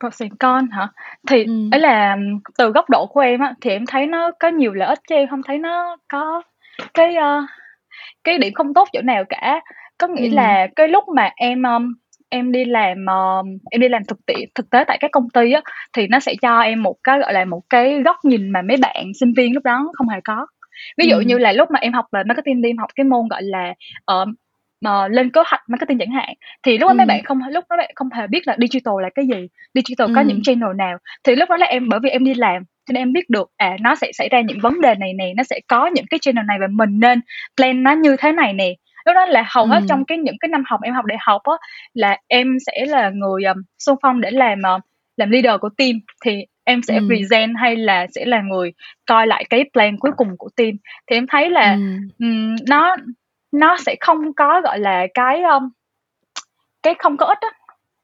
[0.00, 0.88] Pros and cons hả?
[1.28, 1.70] Thì Ừm.
[1.72, 2.16] ý là
[2.58, 5.14] từ góc độ của em á, thì em thấy nó có nhiều lợi ích chứ
[5.14, 6.42] em hông thấy nó có
[6.94, 7.42] cái, ơ,
[8.24, 9.60] cái điểm không tốt chỗ nào cả.
[9.98, 10.32] Có nghĩa Ừm.
[10.34, 11.94] là cái lúc mà em, ưm,
[12.30, 15.52] em đi làm, ờ, em đi làm thực tiễn thực tế tại các công ty
[15.52, 15.60] á,
[15.96, 18.76] thì nó sẽ cho em một cái, gọi là, một cái góc nhìn mà mấy
[18.76, 20.46] bạn sinh viên lúc đó không hề có.
[20.98, 21.42] Ví dụ như Ừm.
[21.42, 24.24] là lúc mà em học về marketing đi, em học cái môn, gọi là, ờ,
[24.84, 27.08] ờ, lên kế hoạch marketing chẳng hạn, thì lúc đó mấy Ừm.
[27.08, 30.20] bạn không lúc đó bạn không hề biết là digital là cái gì, digital có
[30.20, 30.42] những Ừm.
[30.42, 30.98] channel nào.
[31.24, 33.50] Thì lúc đó là em bởi vì em đi làm cho nên em biết được,
[33.56, 36.18] à, nó sẽ xảy ra những vấn đề này nè, nó sẽ có những cái
[36.22, 37.20] channel này và mình nên
[37.56, 38.74] plan nó như thế này nè.
[39.06, 39.86] Lúc đó là hầu hết Ừm.
[39.88, 41.52] trong cái những cái năm học em học đại học á,
[41.94, 44.78] là em sẽ là người, ờm, xung phong để làm, ờ,
[45.16, 45.92] làm leader của team,
[46.24, 47.06] thì em sẽ Ừm.
[47.08, 48.72] present hay là sẽ là người
[49.06, 50.70] coi lại cái plan cuối cùng của team.
[51.10, 52.08] Thì em thấy là, Ừm.
[52.18, 52.96] ừm, nó
[53.52, 55.70] nó sẽ không có, gọi là, cái, ưm,
[56.82, 57.48] cái không có ích á,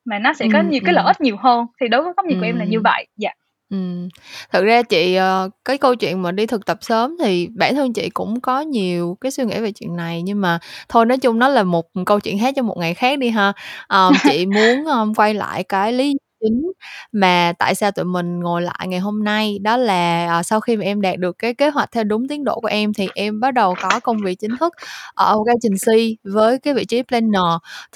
[0.07, 2.27] mà nó sẽ có Ừm, nhiều cái lợi ích nhiều hơn, thì đối với góc
[2.27, 2.83] nhìn của em là như Ừm.
[2.85, 3.07] vậy.
[3.17, 3.31] Dạ.
[3.75, 4.09] Ừm.
[4.53, 7.93] Thực ra chị, ờ cái câu chuyện mà đi thực tập sớm thì bản thân
[7.93, 10.59] chị cũng có nhiều cái suy nghĩ về chuyện này, nhưng mà
[10.89, 13.53] thôi nói chung nó là một câu chuyện khác cho một ngày khác đi ha.
[13.87, 16.73] Ờm, chị muốn, ờm, quay lại cái lý chính
[17.13, 20.77] mà tại sao tụi mình ngồi lại ngày hôm nay, đó là, ờ, sau khi
[20.77, 23.41] mà em đạt được cái kế hoạch theo đúng tiến độ của em thì em
[23.41, 24.73] bắt đầu có công việc chính thức
[25.15, 27.43] ở một agency với cái vị trí planner.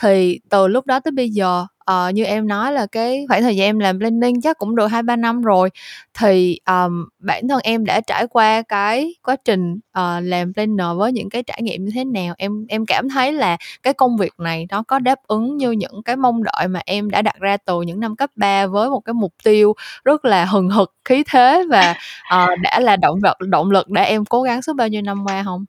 [0.00, 3.56] Thì từ lúc đó tới bây giờ, ờ, như em nói là cái khoảng thời
[3.56, 5.70] gian em làm planning chắc cũng được 2-3 năm rồi,
[6.18, 11.12] thì, ờm, bản thân em đã trải qua cái quá trình, ờ, làm planner với
[11.12, 12.34] những cái trải nghiệm như thế nào?
[12.38, 16.02] Em em cảm thấy là cái công việc này nó có đáp ứng như những
[16.04, 19.00] cái mong đợi mà em đã đặt ra từ những năm cấp 3 với một
[19.00, 19.72] cái mục tiêu
[20.04, 21.94] rất là hừng hực, khí thế và,
[22.30, 25.24] ờ, đã là động vật động lực để em cố gắng suốt bao nhiêu năm
[25.26, 25.64] qua hông?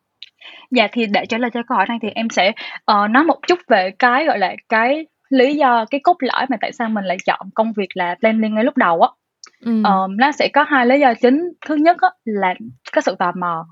[0.71, 2.51] Dạ, thì để trả lời cho câu hỏi này thì em sẽ,
[2.85, 6.57] ờ, nói một chút về cái, gọi là, cái lý do, cái cốt lõi mà
[6.61, 9.09] tại sao mình lại chọn công việc là planning ngay lúc đầu á.
[9.65, 9.83] Ừm.
[9.83, 11.39] Ờm, nó sẽ có hai lý do chính.
[11.67, 12.53] Thứ nhất á là
[12.93, 13.65] cái sự tò mò,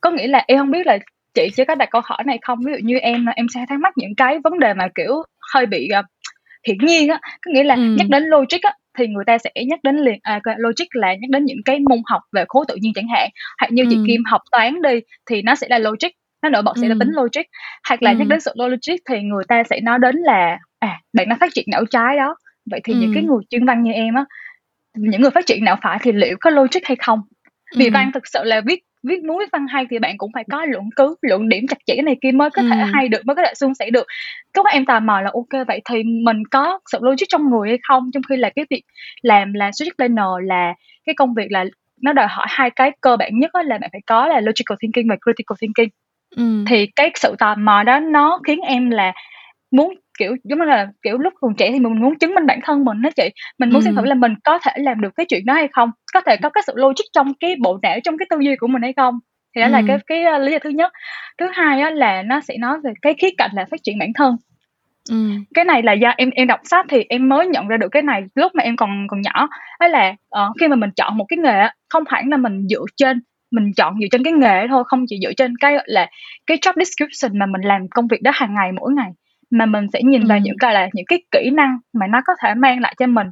[0.00, 0.98] có nghĩa là em hông biết là
[1.34, 2.58] chị chị có đặt câu hỏi này không?
[2.66, 5.14] Ví dụ như em, em sẽ thắc mắc những cái vấn đề mà, kiểu,
[5.54, 6.02] hơi bị, ờ,
[6.68, 8.10] hiển nhiên á, có nghĩa là nhắc Ừm.
[8.10, 11.44] đến logic á, thì người ta sẽ nhắc đến liền, à, logic là nhắc đến
[11.44, 14.06] những cái môn học về khối tự nhiên chẳng hạn, hoặc như chị Ừm.
[14.06, 16.08] Kim học toán đi thì nó sẽ là logic,
[16.42, 17.16] nó nổi bật sẽ là tính Ừm.
[17.16, 17.42] logic.
[17.88, 18.28] Hoặc là nhắc Ừm.
[18.28, 21.64] đến sự logic thì người ta sẽ nói đến là, à, bạn đang phát triển
[21.72, 22.36] não trái đó,
[22.70, 23.28] vậy thì những cái Ừm.
[23.30, 24.24] người chuyên văn như em á,
[24.98, 27.20] những người phát triển não phải thì liệu có logic hay không?
[27.78, 27.92] Vì Ừm.
[27.94, 30.66] văn thực sự là viết viết muốn viết văn hay thì bạn cũng phải có
[30.66, 32.92] luận cứ, luận điểm chặt chẽ này kia mới có thể Ừm.
[32.94, 34.06] hay được, mới có thể suôn sẻ được.
[34.56, 37.68] Lúc đó em tò mò là, kê, vậy thì mình có sự logic trong người
[37.70, 38.10] hay không?
[38.14, 38.82] Trong khi là cái việc
[39.22, 40.74] làm là strategic planner là
[41.06, 41.64] cái công việc là
[42.02, 44.76] nó đòi hỏi hai cái cơ bản nhất á là bạn phải có là logical
[44.82, 45.90] thinking và critical thinking.
[46.36, 46.64] Ừm.
[46.68, 49.12] Thì cái sự tò mò đó nó khiến em là
[49.70, 52.60] muốn, kiểu, giống như là, kiểu, lúc còn trẻ thì mình muốn chứng minh bản
[52.64, 55.26] thân mình á chị, mình muốn xem thử là mình có thể làm được cái
[55.28, 55.90] chuyện đó hay không?
[56.14, 58.66] Có thể có cái sự logic trong cái bộ não, trong cái tư duy của
[58.66, 59.18] mình hay không?
[59.56, 60.92] Thì đó là cái cái, ơ, lý do thứ nhất.
[61.38, 64.12] Thứ hai á là nó sẽ nói về cái khía cạnh là phát triển bản
[64.14, 64.36] thân.
[65.10, 65.44] Ừm.
[65.54, 68.02] Cái này là do em em đọc sách thì em mới nhận ra được cái
[68.02, 69.48] này lúc mà em còn còn nhỏ.
[69.80, 72.68] Đó là, ờ, khi mà mình chọn một cái nghề á, không hẳn là mình
[72.68, 76.06] dựa trên mình chọn dựa trên cái nghề thôi, không chỉ dựa trên cái, là,
[76.46, 79.10] cái job description mà mình làm công việc đó hàng ngày, mỗi ngày,
[79.50, 82.32] mà mình sẽ nhìn vào những cái là những cái kỹ năng mà nó có
[82.42, 83.26] thể mang lại cho mình.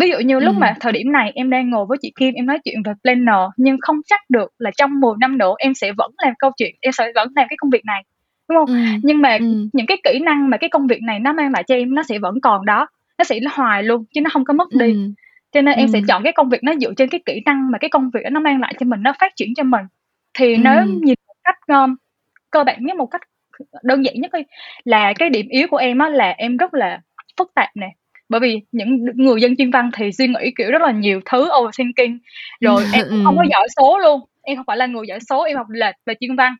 [0.00, 0.76] Ví dụ như lúc mà Ừm.
[0.80, 3.76] thời điểm này em đang ngồi với chị Kim, em nói chuyện về planner nhưng
[3.80, 6.92] không chắc được là trong 10 năm nữa em sẽ vẫn làm câu chuyện em
[6.92, 8.02] sẽ vẫn làm cái công việc này,
[8.48, 8.66] đúng hông?
[8.68, 9.68] Ừm, Nhưng mà ừm.
[9.72, 12.02] những cái kỹ năng mà cái công việc này nó mang lại cho em nó
[12.02, 12.86] sẽ vẫn còn đó,
[13.18, 14.86] nó sẽ hoài luôn chứ nó hông có mất đi.
[14.92, 15.14] Ừm.
[15.56, 16.06] Cho nên em sẽ Ừm.
[16.08, 18.40] chọn cái công việc nó dựa trên cái kỹ năng mà cái công việc nó
[18.40, 19.84] mang lại cho mình, nó phát triển cho mình.
[20.38, 21.00] Thì nếu Ừm.
[21.02, 21.86] nhìn một cách, ơ,
[22.50, 23.20] cơ bản nhất, một cách
[23.84, 24.40] đơn giản nhất đi,
[24.84, 27.00] là cái điểm yếu của em á là em rất là
[27.38, 27.88] phức tạp nè,
[28.28, 31.48] bởi vì những người dân chuyên văn thì suy nghĩ, kiểu, rất là nhiều thứ,
[31.60, 32.18] overthinking,
[32.60, 33.50] rồi em cũng không có Ừm.
[33.52, 36.36] giỏi số luôn, em hông phải là người giỏi số, em học lệch về chuyên
[36.36, 36.54] văn.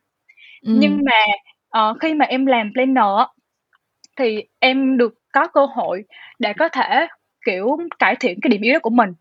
[0.73, 1.05] Nhưng Ừm.
[1.05, 1.21] mà,
[1.69, 3.05] ờ, khi mà em làm planner
[4.17, 6.03] thì em được có cơ hội
[6.39, 7.07] để có thể,
[7.47, 9.11] kiểu, cải thiện cái điểm yếu đó của mình.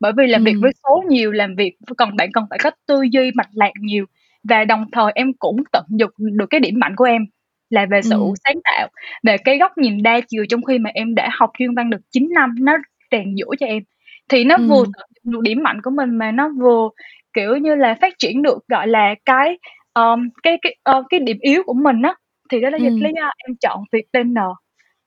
[0.00, 0.62] Bởi vì làm việc Ừm.
[0.62, 4.06] với số nhiều, làm việc cần bạn cần phải có tư duy mạch lạc nhiều
[4.50, 7.26] và đồng thời em cũng tận dụng được cái điểm mạnh của em
[7.70, 8.34] là về sự Ừm.
[8.44, 8.88] sáng tạo,
[9.24, 12.00] về cái góc nhìn đa chiều trong khi mà em đã học chuyên văn được
[12.12, 12.78] 9 năm, nó
[13.12, 13.84] rèn giũa cho em.
[14.30, 14.92] thì nó vừa Ừm.
[14.98, 16.90] tận dụng được điểm mạnh của mình mà nó vừa,
[17.34, 19.58] kiểu như là, phát triển được, gọi là, cái,
[19.94, 22.14] ờm, cái cái, ơ, cái điểm yếu của mình á,
[22.50, 23.00] thì đó là do Ừm.
[23.00, 24.44] lý do em chọn việc planner.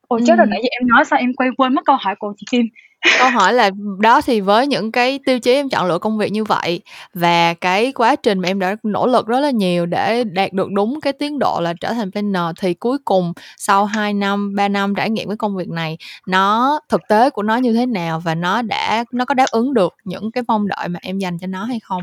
[0.10, 2.34] Ôi, chết rồi, nãy giờ em nói xong em quay quên mất câu hỏi của
[2.38, 2.66] chị Kim.
[3.20, 6.32] Câu hỏi là, đó thì với những cái tiêu chí em chọn lựa công việc
[6.32, 6.82] như vậy
[7.14, 10.72] và cái quá trình mà em đã nỗ lực rất là nhiều để đạt được
[10.72, 14.68] đúng cái tiến độ là trở thành planner thì cuối cùng sau 2 năm, 3
[14.68, 18.20] năm trải nghiệm cái công việc này, nó thực tế của nó như thế nào
[18.20, 21.38] và nó đã nó có đáp ứng được những cái mong đợi mà em dành
[21.42, 22.02] cho nó hay không?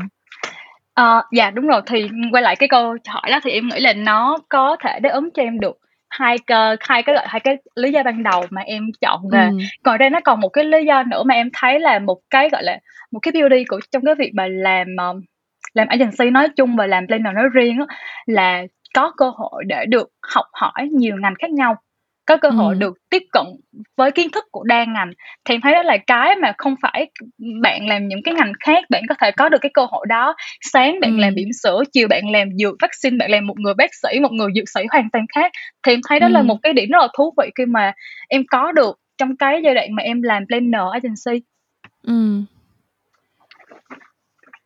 [0.93, 3.93] Ờ, dạ, đúng rồi, thì, quay lại cái câu hỏi đó thì em nghĩ là
[3.93, 5.77] nó có thể đáp ứng cho em được
[6.19, 9.45] hai cơ hai cái, gọi hai cái lý do ban đầu mà em chọn nghề.
[9.45, 9.57] Ừm.
[9.85, 12.49] Ngoài ra nó còn một cái lý do nữa mà em thấy là một cái,
[12.49, 12.79] gọi là,
[13.11, 15.21] một cái beauty của trong cái việc mà làm, ờm,
[15.73, 18.63] làm agency nói chung và làm planner nói riêng á, là
[18.95, 21.75] có cơ hội để được học hỏi nhiều ngành khác nhau,
[22.25, 22.79] có cơ hội Ừm.
[22.79, 23.45] được tiếp cận
[23.97, 25.11] với kiến thức của đa ngành.
[25.45, 27.09] Thì em thấy đó là cái mà không phải,
[27.61, 30.35] bạn làm những cái ngành khác bạn có thể có được cái cơ hội đó.
[30.61, 31.35] Sáng bạn làm Ừm.
[31.35, 34.49] bỉm sữa, chiều bạn làm dược vaccine, bạn làm một người bác sĩ, một người
[34.55, 35.51] dược sĩ hoàn toàn khác.
[35.83, 37.93] Thì em thấy đó là một cái điểm rất là thú vị khi mà
[38.29, 41.45] em có được trong cái giai đoạn mà em làm planner agency.
[42.03, 42.45] Ừm.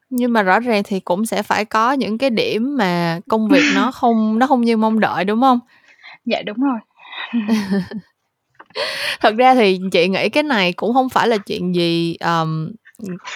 [0.09, 3.65] Nhưng mà rõ ràng thì cũng sẽ phải có những cái điểm mà công việc
[3.71, 5.59] nó không nó không như mong đợi, đúng hông?
[6.25, 6.79] Dạ, đúng rồi.
[9.21, 12.71] Thật ra thì chị nghĩ cái này cũng không phải là chuyện gì, um,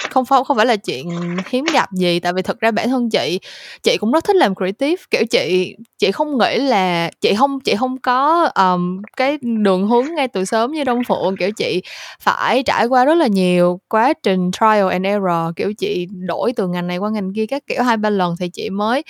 [0.10, 1.10] không phải không phải là chuyện
[1.50, 3.40] hiếm gặp gì, tại vì thực ra bản thân chị,
[3.84, 7.76] chị cũng rất thích làm creative, kiểu, chị chị không nghĩ là chị không chị
[7.76, 11.82] không có, um, cái đường hướng ngay từ sớm như Đông Phượng, kiểu, chị
[12.22, 16.68] phải trải qua rất là nhiều quá trình trial and error, kiểu, chị đổi từ
[16.68, 19.04] ngành này qua ngành kia các kiểu 2-3 lần thì chị mới,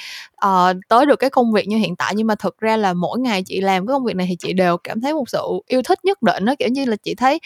[0.45, 2.13] uh, tới được cái công việc như hiện tại.
[2.15, 4.53] Nhưng mà thực ra là mỗi ngày chị làm cái công việc này thì chị
[4.53, 7.39] đều cảm thấy một sự yêu thích nhất định nó kiểu như là, chị thấy,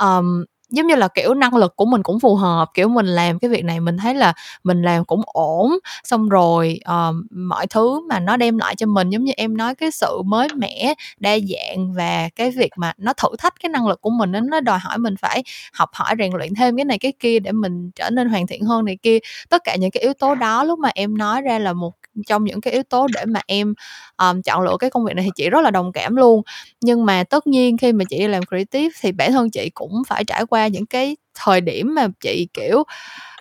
[0.00, 3.38] um, giống như là, kiểu, năng lực của mình cũng phù hợp, kiểu, mình làm
[3.38, 4.32] cái việc này mình thấy là
[4.64, 9.10] mình làm cũng ổn, xong rồi, uh, mọi thứ mà nó đem lại cho mình,
[9.10, 13.12] giống như em nói, cái sự mới mẻ, đa dạng và cái việc mà nó
[13.12, 16.32] thử thách cái năng lực của mình nó đòi hỏi mình phải học hỏi rèn
[16.32, 19.18] luyện thêm cái này cái kia để mình trở nên hoàn thiện hơn này kia.
[19.48, 21.92] Tất cả những cái yếu tố đó lúc mà em nói ra là một
[22.26, 23.74] trong những cái yếu tố để mà em,
[24.18, 26.42] um, chọn lựa cái công việc này thì chị rất là đồng cảm luôn.
[26.80, 30.02] Nhưng mà tất nhiên khi mà chị đi làm creative thì bản thân chị cũng
[30.08, 32.84] phải trải qua qua những cái thời điểm mà chị, kiểu,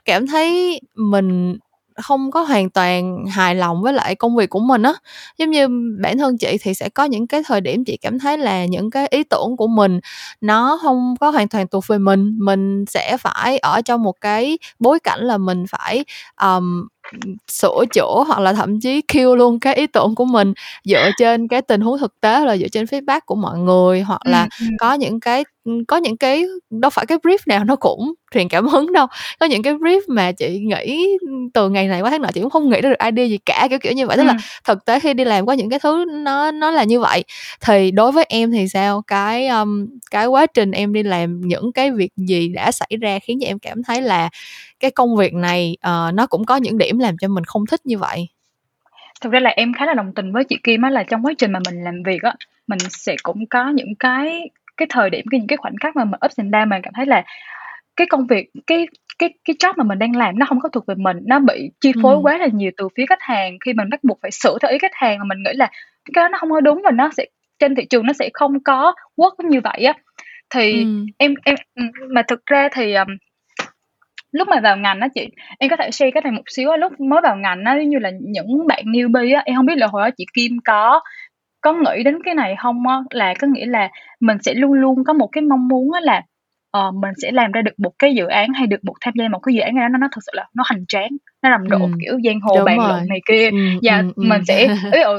[0.05, 1.57] cảm thấy mình
[2.03, 4.93] không có hoàn toàn hài lòng với lại công việc của mình á.
[5.37, 5.67] Giống như
[6.03, 8.91] bản thân chị thì sẽ có những cái thời điểm chị cảm thấy là những
[8.91, 9.99] cái ý tưởng của mình
[10.41, 14.57] nó không có hoàn toàn thuộc về mình, mình sẽ phải ở trong một cái
[14.79, 16.05] bối cảnh là mình phải,
[16.43, 16.87] um,
[17.51, 20.53] sửa chữa hoặc là thậm chí kill luôn cái ý tưởng của mình
[20.85, 24.21] dựa trên cái tình huống thực tế, là dựa trên feedback của mọi người, hoặc
[24.25, 24.77] là Ừm, ừm.
[24.79, 25.43] có những cái
[25.87, 29.07] có những cái đâu phải cái brief nào nó cũng truyền cảm hứng đâu.
[29.39, 31.07] Có những cái brief mà chị nghĩ,
[31.53, 33.67] từ ngày này qua tháng nọ chị cũng không nghĩ ra được idea gì cả,
[33.69, 34.17] kiểu, kiểu như vậy.
[34.17, 34.41] Tức là Ừm.
[34.65, 37.23] thực tế khi đi làm có những cái thứ nó nó là như vậy.
[37.65, 39.01] Thì đối với em thì sao?
[39.07, 43.19] Cái, ưm, cái quá trình em đi làm những cái việc gì đã xảy ra
[43.19, 44.29] khiến cho em cảm thấy là
[44.83, 47.81] cái công việc này, ờ, nó cũng có những điểm làm cho mình không thích
[47.85, 48.27] như vậy?
[49.21, 51.33] Thực ra là em khá là đồng tình với chị Kim á, là trong quá
[51.37, 52.35] trình mà mình làm việc á,
[52.67, 56.03] mình sẽ cũng có những cái cái thời điểm, cái những cái khoảnh khắc mà
[56.05, 57.23] mình ups and down, mình cảm thấy là
[57.95, 58.87] cái công việc, cái
[59.19, 61.69] cái cái job mà mình đang làm nó hông có thuộc về mình, nó bị
[61.81, 62.23] chi phối Ừm.
[62.23, 63.57] quá là nhiều từ phía khách hàng.
[63.65, 65.71] Khi mình bắt buộc phải sửa theo ý khách hàng mà mình nghĩ là
[66.13, 67.25] cái đó nó hông có đúng và nó sẽ
[67.59, 69.93] trên thị trường nó sẽ không có work như vậy á.
[70.49, 71.05] Thì Ừm.
[71.17, 72.95] em em ừm, mà thực ra thì,
[74.33, 76.77] lúc mà vào ngành á chị, em có thể share cái này một xíu á,
[76.77, 79.87] lúc mới vào ngành á, như là những bạn newbie á, em hông biết là
[79.87, 81.01] hồi đó chị Kim có
[81.61, 83.89] có nghĩ đến cái này hông á, là có nghĩa là
[84.21, 86.21] mình sẽ luôn luôn có một cái mong muốn á là,
[86.71, 89.27] ờ, mình sẽ làm ra được một cái dự án hay được một tham gia
[89.29, 91.09] một cái dự án nào đó nó nó thực sự là nó hoành tráng,
[91.43, 93.49] nó rầm rộ, Ừm, kiểu, giang hồ đúng bàn luận này kia.
[93.51, 94.45] Ừm, Yeah, ừm, mình ừm.
[94.45, 95.09] sẽ ví dụ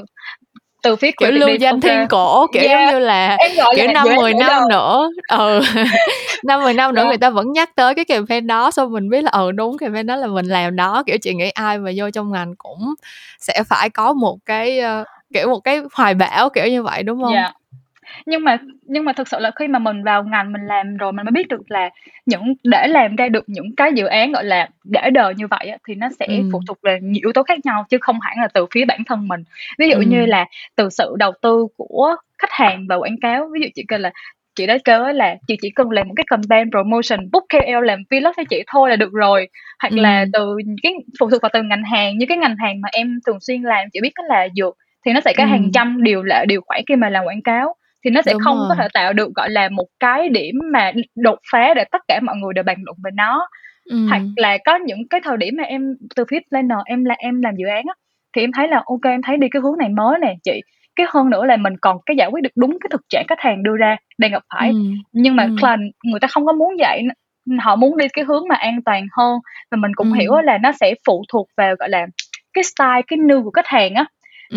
[0.85, 3.37] từ phía Kiểu, lưu danh kê thiên cổ, kiểu, giống yeah, như là,
[3.77, 5.61] kiểu, là dự 5, án 10 nửa năm nữa ừ,
[6.43, 7.09] 5, 10 năm nữa Yeah.
[7.09, 10.07] người ta vẫn nhắc tới cái campaign đó, xong mình biết là, ừ, đúng campaign
[10.07, 11.03] đó là mình làm đó.
[11.07, 12.95] Kiểu, chị nghĩ ai mà vô trong ngành cũng
[13.41, 17.23] sẽ phải có một cái, ơ, kiểu, một cái hoài bão, kiểu như vậy, đúng
[17.23, 17.35] hông?
[17.35, 17.55] Yeah.
[18.27, 21.13] Nhưng mà nhưng mà thực sự là khi mà mình vào ngành mình làm rồi
[21.13, 21.91] mình mới biết được là
[22.27, 25.67] những để làm ra được những cái dự án, gọi là, để đời như vậy
[25.69, 26.67] á, thì nó sẽ phụ Ừm.
[26.69, 29.29] thuộc về nhiều yếu tố khác nhau chứ không hẳn là từ phía bản thân
[29.29, 29.41] mình.
[29.79, 30.29] Ví dụ như Ừm.
[30.29, 30.47] là
[30.77, 34.11] từ sự đầu tư của khách hàng và quảng cáo, ví dụ chị kêu là
[34.57, 37.99] chị đó kêu là chị chỉ cần làm một cái campaign promotion, book KOL làm
[38.11, 39.49] vlog cho chị thôi là được rồi.
[39.83, 40.31] Hoặc là Ừm.
[40.33, 43.39] từ cái phụ thuộc vào từng ngành hàng, như cái ngành hàng mà em thường
[43.41, 45.73] xuyên làm, chị biết đó là dược, thì nó sẽ có hàng Ừm.
[45.73, 47.75] trăm điều lệ, điều khoản khi mà làm quảng cáo.
[48.05, 48.77] Thì nó sẽ Đúng không có rồi.
[48.79, 52.37] thể tạo được gọi là một cái điểm mà đột phá để tất cả mọi
[52.37, 53.49] người đều bàn luận về nó
[54.11, 54.35] hoặc Ừm.
[54.37, 55.83] là có những cái thời điểm mà em
[56.17, 57.95] từ phía planner em là em làm dự án á
[58.37, 60.61] thì em thấy là ok em thấy đi cái hướng này mới nè chị
[60.97, 63.41] cái hơn nữa là mình còn cái giải quyết được đúng cái thực trạng khách
[63.41, 65.57] hàng đưa ra đang gặp phải Ừm, nhưng mà ừm.
[65.57, 67.03] client người ta không có muốn vậy
[67.61, 69.39] họ muốn đi cái hướng mà an toàn hơn
[69.71, 70.45] và mình cũng hiểu Ừm.
[70.45, 72.07] là nó sẽ phụ thuộc vào gọi là
[72.55, 74.05] cái style cái nhu của khách hàng á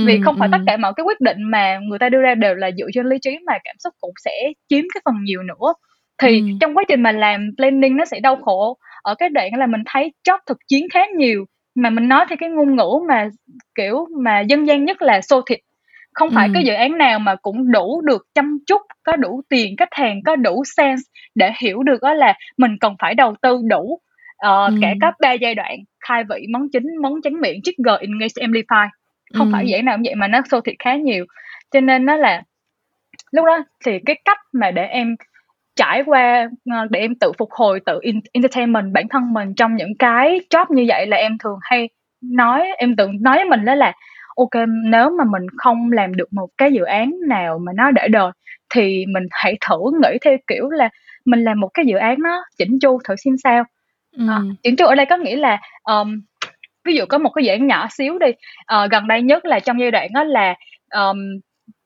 [0.05, 0.65] vì Ừm, không phải tất ừm.
[0.65, 3.17] cả mọi cái quyết định mà người ta đưa ra đều là dựa trên lý
[3.21, 4.31] trí mà cảm xúc cũng sẽ
[4.69, 5.73] chiếm cái phần nhiều nữa
[6.21, 6.59] thì Ừm.
[6.59, 9.81] trong quá trình mà làm planning nó sẽ đau khổ ở cái đoạn là mình
[9.85, 11.45] thấy job thực chiến khá nhiều
[11.75, 13.29] mà mình nói theo cái ngôn ngữ mà
[13.75, 15.59] kiểu mà dân gian nhất là xô thịt
[16.13, 16.67] không phải cái Ừm.
[16.67, 20.35] dự án nào mà cũng đủ được chăm chút có đủ tiền khách hàng có
[20.35, 21.01] đủ sense
[21.35, 23.99] để hiểu được đó là mình cần phải đầu tư đủ
[24.37, 24.99] ờ, cả Ừm.
[25.01, 28.87] các ba giai đoạn khai vị món chính món tráng miệng trigger engage amplify
[29.33, 29.67] không phải Ừm.
[29.67, 31.25] dự án nào cũng vậy mà nó xô thịt khá nhiều
[31.71, 32.43] cho nên nó là
[33.31, 35.15] lúc đó thì cái cách mà để em
[35.75, 39.75] trải qua ờ, để em tự phục hồi tự in- entertainment bản thân mình trong
[39.75, 41.89] những cái job như vậy là em thường hay
[42.21, 43.93] nói em tự nói với mình đó là
[44.35, 48.07] ok nếu mà mình không làm được một cái dự án nào mà nó để
[48.07, 48.31] đời
[48.73, 50.89] thì mình hãy thử nghĩ theo kiểu là
[51.25, 53.63] mình làm một cái dự án nó chỉnh chu thử xem sao
[54.27, 54.55] à, Ừm.
[54.63, 56.21] chỉnh chu ở đây có nghĩa là um,
[56.87, 58.27] ví dụ có một cái dự án nhỏ xíu đi
[58.65, 60.55] ờ, gần đây nhất là trong giai đoạn đó là
[60.95, 61.17] um,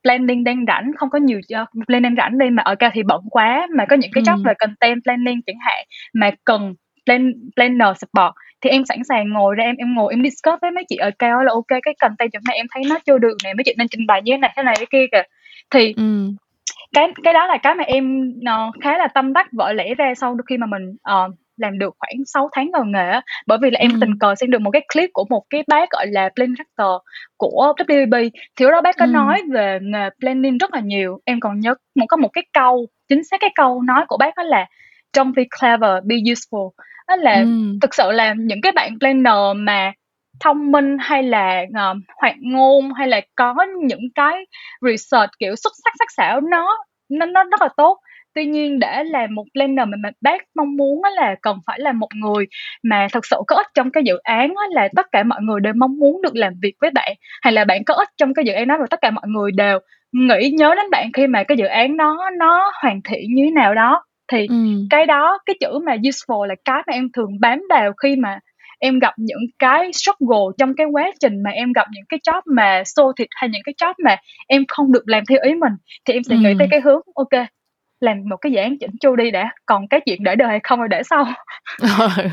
[0.04, 3.22] planning đang rảnh không có nhiều uh, planning rảnh đi mà ở ca thì bận
[3.32, 4.44] quá mà có những cái job Ừm.
[4.44, 6.74] về content planning chẳng hạn mà cần
[7.06, 10.72] plan planner support thì em sẵn sàng ngồi ra em em ngồi em discuss với
[10.72, 13.38] mấy chị ở cao là ok cái content chỗ này em thấy nó chưa được
[13.44, 15.24] nè mấy chị nên trình bày như thế này thế này cái kia kìa
[15.72, 16.36] thì Ừm.
[16.94, 20.14] cái cái đó là cái mà em ờ, khá là tâm đắc vỡ lẽ ra
[20.16, 21.30] sau khi mà mình ờ,
[21.62, 24.20] làm được khoảng 6 tháng vào nghề á bởi vì là em tình Ừm.
[24.20, 27.02] cờ xem được một cái clip của một cái bác gọi là plan director
[27.38, 29.14] của WPP thì đó bác có Ừm.
[29.14, 32.86] nói về nghề planning rất là nhiều em còn nhớ một có một cái câu
[33.10, 34.66] chính xác cái câu nói của bác đó là
[35.18, 36.70] don't be clever be useful
[37.08, 37.80] đó là Ừm.
[37.82, 39.92] thực sự là những cái bạn planner mà
[40.40, 44.46] thông minh hay là uh, hoạt ngôn hay là có những cái
[44.82, 46.78] research kiểu xuất sắc sắc sảo nó
[47.10, 48.00] nó nó rất là tốt
[48.36, 51.92] tuy nhiên để làm một planner mà, mà bác mong muốn là cần phải là
[51.92, 52.46] một người
[52.84, 55.74] mà thật sự có ích trong cái dự án là tất cả mọi người đều
[55.76, 57.14] mong muốn được làm việc với bạn.
[57.42, 59.52] Hay là bạn có ích trong cái dự án đó và tất cả mọi người
[59.52, 59.80] đều
[60.12, 63.52] nghĩ nhớ đến bạn khi mà cái dự án đó nó hoàn thiện như thế
[63.52, 64.04] nào đó.
[64.32, 64.88] Thì Ừm.
[64.90, 68.40] cái đó cái chữ mà useful là cái mà em thường bám vào khi mà
[68.80, 72.42] em gặp những cái struggle trong cái quá trình mà em gặp những cái job
[72.46, 74.16] mà xô thịt hay những cái job mà
[74.48, 75.74] em không được làm theo ý mình
[76.06, 77.46] thì em sẽ nghĩ tới cái hướng ok
[78.04, 80.60] làm một cái dự án chỉnh chu đi đã còn cái chuyện để đời hay
[80.64, 81.26] không thì để sau.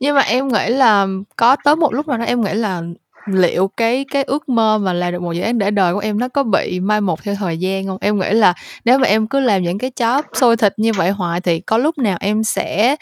[0.00, 1.06] Nhưng mà em nghĩ là
[1.36, 2.82] có tới một lúc nào đó em nghĩ là
[3.26, 6.18] liệu cái cái ước mơ mà làm được một dự án để đời của em
[6.18, 7.98] nó có bị mai một theo thời gian hông?
[8.00, 8.54] Em nghĩ là
[8.84, 11.78] nếu mà em cứ làm những cái job xôi thịt như vậy hoài thì có
[11.78, 12.96] lúc nào em sẽ,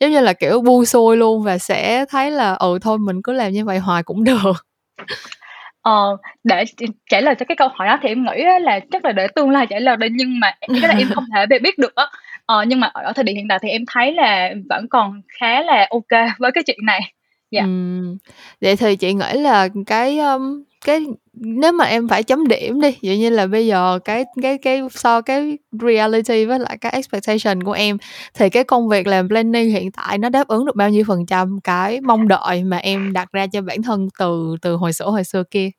[0.00, 3.32] giống như là, kiểu, buông xuôi luôn và sẽ thấy là, ừ, thôi mình cứ
[3.32, 4.66] làm như vậy hoài cũng được?
[5.86, 6.64] Ờ, để
[7.10, 9.26] trả lời cho cái câu hỏi đó thì em nghĩ á là chắc là để
[9.36, 11.94] tương lai trả lời đây, nhưng mà cái là em không thể biết biết được
[11.94, 12.06] á.
[12.46, 15.62] Ờ, nhưng mà ở thời điểm hiện tại thì em thấy là vẫn còn khá
[15.62, 17.00] là ok với cái chuyện này.
[17.50, 17.62] Dạ.
[17.62, 18.16] Ừm,
[18.60, 21.00] vậy thì chị nghĩ là cái, ưm, cái
[21.34, 24.80] nếu mà em phải chấm điểm đi, dạng như là bây giờ cái cái cái
[24.90, 27.96] so cái reality với lại cái expectation của em,
[28.34, 31.26] thì cái công việc làm planning hiện tại nó đáp ứng được bao nhiêu phần
[31.26, 35.10] trăm cái mong đợi mà em đặt ra cho bản thân từ từ hồi xửa
[35.10, 35.70] hồi xưa kia?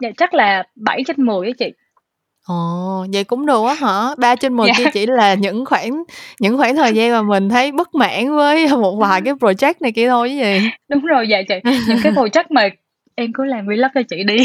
[0.00, 1.72] Dạ, chắc là 7/10 á chị.
[2.48, 4.14] Ồ, vậy cũng được á hả?
[4.18, 4.74] 3/10 Dạ.
[4.78, 6.02] kia chỉ là những khoảng
[6.40, 9.92] những khoảng thời gian mà mình thấy bất mãn với một vài cái project này
[9.92, 10.70] kia thôi chứ gì?
[10.88, 11.54] Đúng rồi, dạ chị.
[11.88, 12.68] Những cái project mà
[13.14, 14.36] em cứ làm vlog cho chị đi.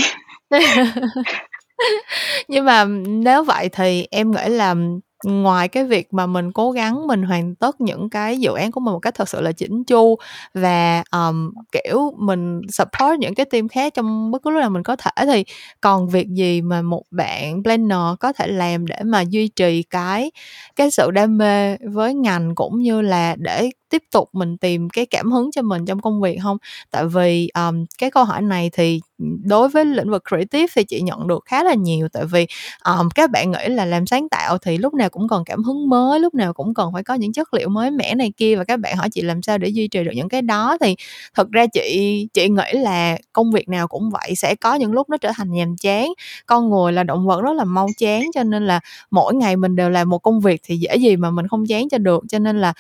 [2.48, 4.76] Nhưng mà nếu vậy thì em nghĩ là
[5.26, 8.80] ngoài cái việc mà mình cố gắng mình hoàn tất những cái dự án của
[8.80, 10.16] mình một cách thật sự là chỉnh chu
[10.54, 14.84] và, um, kiểu, mình support những cái team khác trong bất cứ lúc nào mình
[14.84, 15.44] có thể thì
[15.82, 20.32] còn việc gì mà một bạn planner có thể làm để mà duy trì cái
[20.76, 25.06] cái sự đam mê với ngành, cũng như là để tiếp tục mình tìm cái
[25.06, 26.58] cảm hứng cho mình trong công việc không?
[26.92, 29.02] Tại vì, um, cái câu hỏi này thì,
[29.46, 32.48] đối với lĩnh vực creative thì chị nhận được khá là nhiều, tại vì,
[32.86, 35.90] um, các bạn nghĩ là làm sáng tạo thì lúc nào cũng cần cảm hứng
[35.90, 38.64] mới, lúc nào cũng cần phải có những chất liệu mới mẻ này kia và
[38.64, 40.96] các bạn hỏi chị làm sao để duy trì được những cái đó thì
[41.36, 45.10] thật ra chị chị nghĩ là công việc nào cũng vậy, sẽ có những lúc
[45.10, 46.14] nó trở thành nhàm chán.
[46.46, 48.80] Con người là động vật rất là mau chán, cho nên là
[49.12, 51.90] mỗi ngày mình đều làm một công việc thì dễ gì mà mình không chán
[51.90, 52.24] cho được.
[52.30, 52.74] Cho nên là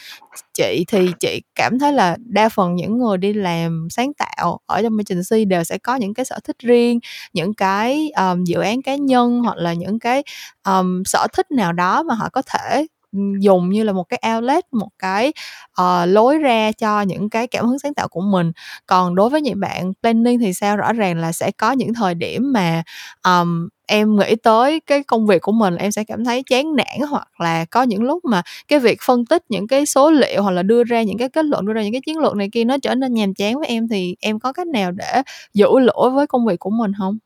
[0.54, 4.60] chị thì thì chị cảm thấy là đa phần những người đi làm sáng tạo
[4.66, 7.00] ở trong agency đều sẽ có những cái sở thích riêng
[7.34, 10.24] những cái um, dự án cá nhân hoặc là những cái
[10.68, 12.88] um, sở thích nào đó mà họ có thể
[13.40, 15.34] dùng như là một cái outlet một cái
[15.82, 18.52] uh, lối ra cho những cái cảm hứng sáng tạo của mình.
[18.86, 20.78] Còn đối với những bạn planning thì sao?
[20.78, 22.84] Rõ ràng là sẽ có những thời điểm mà
[23.24, 27.10] um, em nghĩ tới cái công việc của mình em sẽ cảm thấy chán nản
[27.10, 30.52] hoặc là có những lúc mà cái việc phân tích những cái số liệu hoặc
[30.52, 32.64] là đưa ra những cái kết luận đưa ra những cái chiến lược này kia
[32.64, 35.22] nó trở nên nhàm chán với em thì em có cách nào để
[35.54, 37.18] giữ lỗi với công việc của mình không?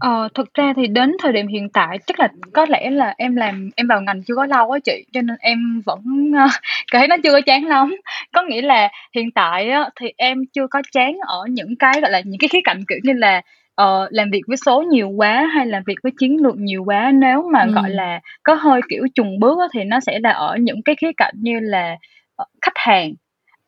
[0.00, 3.36] Ờ, thực ra thì đến thời điểm hiện tại chắc là có lẽ là em
[3.36, 6.00] làm em vào ngành chưa có lâu á chị, cho nên em vẫn,
[6.36, 6.46] ơ,
[6.92, 7.96] cảm thấy nó chưa có chán lắm.
[8.32, 12.10] Có nghĩa là hiện tại á thì em chưa có chán ở những cái, gọi
[12.10, 13.40] là, những cái khía cạnh, kiểu như là,
[13.74, 17.10] ờ, làm việc với số nhiều quá hay làm việc với chiến lược nhiều quá.
[17.14, 20.56] Nếu mà, gọi là, có hơi, kiểu, chùng bước á thì nó sẽ là ở
[20.60, 21.96] những cái khía cạnh như là,
[22.36, 23.12] ờ, khách hàng,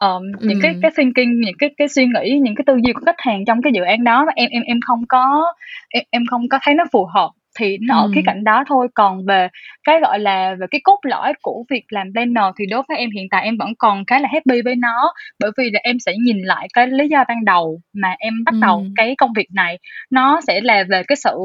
[0.02, 3.00] ờm, những cái cái thinking, những cái cái suy nghĩ, những cái tư duy của
[3.06, 5.42] khách hàng trong cái dự án đó em em em không có
[5.88, 8.88] em em không có thấy nó phù hợp thì nó ở khía cạnh đó thôi.
[8.94, 9.48] Còn về
[9.84, 13.10] cái, gọi là, về cái cốt lõi của việc làm planner thì đối với em
[13.10, 16.12] hiện tại em vẫn còn khá là happy với nó, bởi vì là em sẽ
[16.24, 19.78] nhìn lại cái lý do ban đầu mà em bắt đầu cái công việc này,
[20.10, 21.38] nó sẽ là về cái sự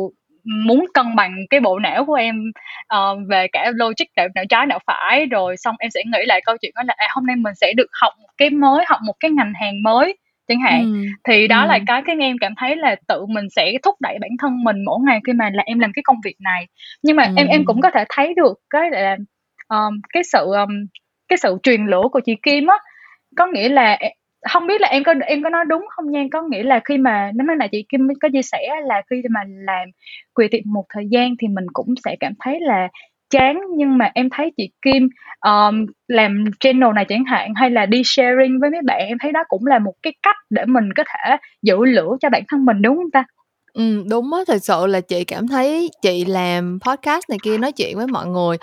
[0.66, 2.52] muốn cân bằng cái bộ não của em
[2.96, 6.42] uh, về cả logic não, não trái não phải rồi xong em sẽ nghĩ lại
[6.46, 9.00] câu chuyện đó là à, hôm nay mình sẽ được học một cái mới học
[9.06, 10.18] một cái ngành hàng mới
[10.48, 11.06] chẳng hạn ừ.
[11.24, 11.68] thì đó ừ.
[11.68, 14.86] là cái cái em cảm thấy là tự mình sẽ thúc đẩy bản thân mình
[14.86, 16.68] mỗi ngày khi mà là em làm cái công việc này
[17.04, 17.34] nhưng mà ừ.
[17.38, 19.18] em em cũng có thể thấy được cái là
[19.68, 20.70] um, cái sự um,
[21.28, 22.78] cái sự truyền lửa của chị Kim á
[23.36, 24.00] có nghĩa là
[24.50, 26.98] không biết là em có em có nói đúng không nha có nghĩa là khi
[26.98, 29.90] mà nếu mà nãy chị Kim có chia sẻ là khi mà làm
[30.34, 32.88] quỳ tiệm một thời gian thì mình cũng sẽ cảm thấy là
[33.30, 35.10] chán nhưng mà em thấy chị Kim
[35.42, 39.32] um, làm channel này chẳng hạn hay là đi sharing với mấy bạn em thấy
[39.32, 42.66] đó cũng là một cái cách để mình có thể giữ lửa cho bản thân
[42.66, 43.26] mình đúng không ta?
[43.78, 47.72] Ừ, đúng á, thật sự là chị cảm thấy chị làm podcast này kia nói
[47.72, 48.58] chuyện với mọi người.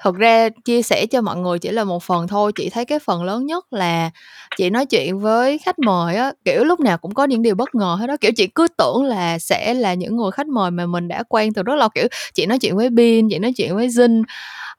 [0.00, 2.98] Thật ra chia sẻ cho mọi người chỉ là một phần thôi, chị thấy cái
[2.98, 4.10] phần lớn nhất là
[4.56, 7.74] chị nói chuyện với khách mời á, kiểu lúc nào cũng có những điều bất
[7.74, 8.16] ngờ hết đó.
[8.20, 11.52] Kiểu chị cứ tưởng là sẽ là những người khách mời mà mình đã quen
[11.52, 14.22] từ rất lâu, kiểu chị nói chuyện với Bin, chị nói chuyện với Jin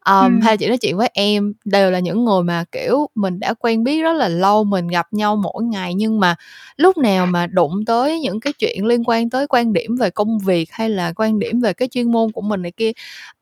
[0.06, 0.44] um, ừ.
[0.44, 3.84] hay chị nói chuyện với em đều là những người mà kiểu mình đã quen
[3.84, 6.36] biết rất là lâu mình gặp nhau mỗi ngày nhưng mà
[6.78, 10.40] lúc nào mà đụng tới những cái chuyện liên quan tới quan điểm về công
[10.40, 12.92] việc hay là quan điểm về cái chuyên môn của mình này kia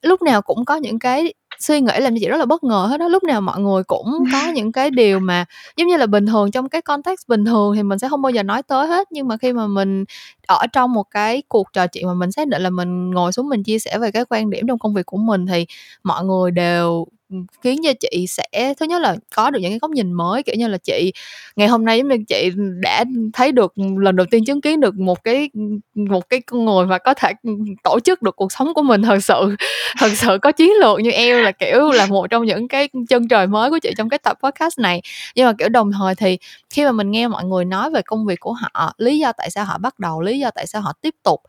[0.02, 2.86] lúc nào cũng có những cái suy nghĩ làm cho chị rất là bất ngờ
[2.90, 5.46] hết đó lúc nào mọi người cũng có những cái điều mà
[5.78, 8.30] giống như là bình thường trong cái context bình thường thì mình sẽ không bao
[8.32, 9.08] giờ nói tới hết.
[9.12, 10.06] Nhưng mà khi mà mình
[10.48, 13.50] ở trong một cái cuộc trò chuyện mà mình xác định là mình ngồi xuống
[13.50, 15.66] mình chia sẻ về cái quan điểm trong công việc của mình thì
[16.04, 17.06] mọi người đều
[17.62, 20.56] khiến cho chị sẽ thứ nhất là có được những cái góc nhìn mới kiểu
[20.56, 21.14] như là chị
[21.56, 22.52] ngày hôm nay giống như chị
[22.82, 25.50] đã thấy được lần đầu tiên chứng kiến được một cái
[25.96, 27.32] một cái con người mà có thể
[27.84, 29.02] tổ chức được cuộc sống của mình.
[29.02, 29.56] Thật sự
[30.00, 33.28] thật sự có chiến lược như em là kiểu là một trong những cái chân
[33.28, 35.02] trời mới của chị trong cái tập podcast này.
[35.36, 36.38] Nhưng mà kiểu đồng thời thì
[36.70, 39.50] khi mà mình nghe mọi người nói về công việc của họ lý do tại
[39.52, 41.42] sao họ bắt đầu lý do tại sao họ tiếp tục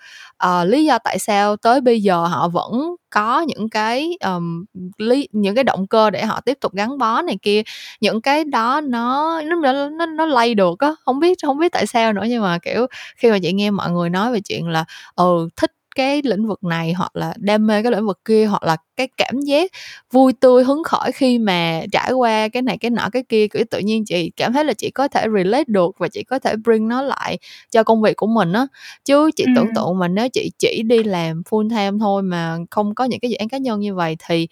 [0.46, 4.64] uh, lý do tại sao tới bây giờ họ vẫn có những cái um,
[4.98, 7.62] lý những cái động cơ để họ tiếp tục gắn bó này kia.
[8.00, 11.86] Những cái đó nó nó nó nó lay được á không biết không biết tại
[11.86, 12.86] sao nữa nhưng mà kiểu
[13.16, 14.84] khi mà chị nghe mọi người nói về chuyện là
[15.16, 18.62] ừ thích cái lĩnh vực này hoặc là đam mê cái lĩnh vực kia hoặc
[18.62, 19.70] là cái cảm giác
[20.12, 23.64] vui tươi hứng khởi khi mà trải qua cái này cái nọ cái kia kiểu
[23.70, 26.56] tự nhiên chị cảm thấy là chị có thể relate được và chị có thể
[26.64, 27.38] bring nó lại
[27.70, 28.66] cho công việc của mình á
[29.04, 29.52] chứ chị ừ.
[29.56, 33.20] tưởng tượng mà nếu chị chỉ đi làm full time thôi mà không có những
[33.20, 34.48] cái dự án cá nhân như vậy thì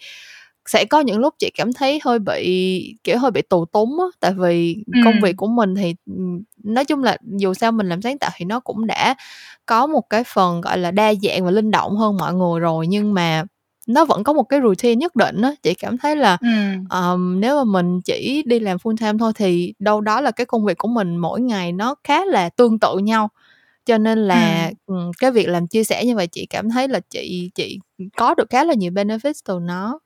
[0.69, 4.05] sẽ có những lúc chị cảm thấy hơi bị kiểu hơi bị tù túng á
[4.19, 5.01] tại vì ừ.
[5.05, 5.95] công việc của mình thì
[6.63, 9.15] nói chung là dù sao mình làm sáng tạo thì nó cũng đã
[9.65, 12.87] có một cái phần gọi là đa dạng và linh động hơn mọi người rồi
[12.87, 13.43] nhưng mà
[13.87, 16.47] nó vẫn có một cái routine nhất định á chị cảm thấy là ừ.
[16.89, 20.45] um, nếu mà mình chỉ đi làm full time thôi thì đâu đó là cái
[20.45, 23.29] công việc của mình mỗi ngày nó khá là tương tự nhau
[23.85, 24.95] cho nên là ừ.
[25.19, 27.79] cái việc làm chia sẻ như vậy chị cảm thấy là chị chị
[28.17, 29.99] có được khá là nhiều benefits từ nó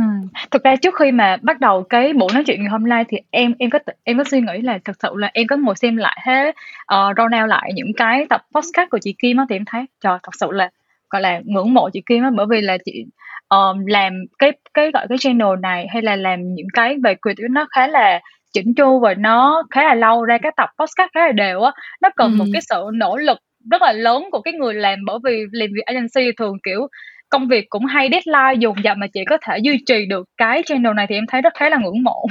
[0.00, 0.20] Ừm,
[0.50, 3.18] thực ra trước khi mà bắt đầu cái buổi nói chuyện ngày hôm nay thì
[3.30, 5.96] em em có em có suy nghĩ là thực sự là em có ngồi xem
[5.96, 6.54] lại hết,
[6.86, 10.18] ờ, rundown lại những cái tập podcast của chị Kim á, thì em thấy, trời,
[10.22, 10.70] thật sự là,
[11.10, 13.04] gọi là, ngưỡng mộ chị Kim á, bởi vì là chị,
[13.48, 17.48] ờm, làm cái cái, gọi, cái channel này hay là làm những cái về creative
[17.50, 18.20] nó khá là
[18.52, 21.72] chỉnh chu và nó khá là lâu, ra các tập podcast khá là đều á.
[22.02, 23.38] Nó cần một cái sự nỗ lực
[23.70, 26.88] rất là lớn của cái người làm, bởi vì làm việc agency thường, kiểu,
[27.30, 30.62] công việc cũng hay deadline dồn dập mà chị có thể duy trì được cái
[30.66, 32.26] channel này thì em thấy rất khá là ngưỡng mộ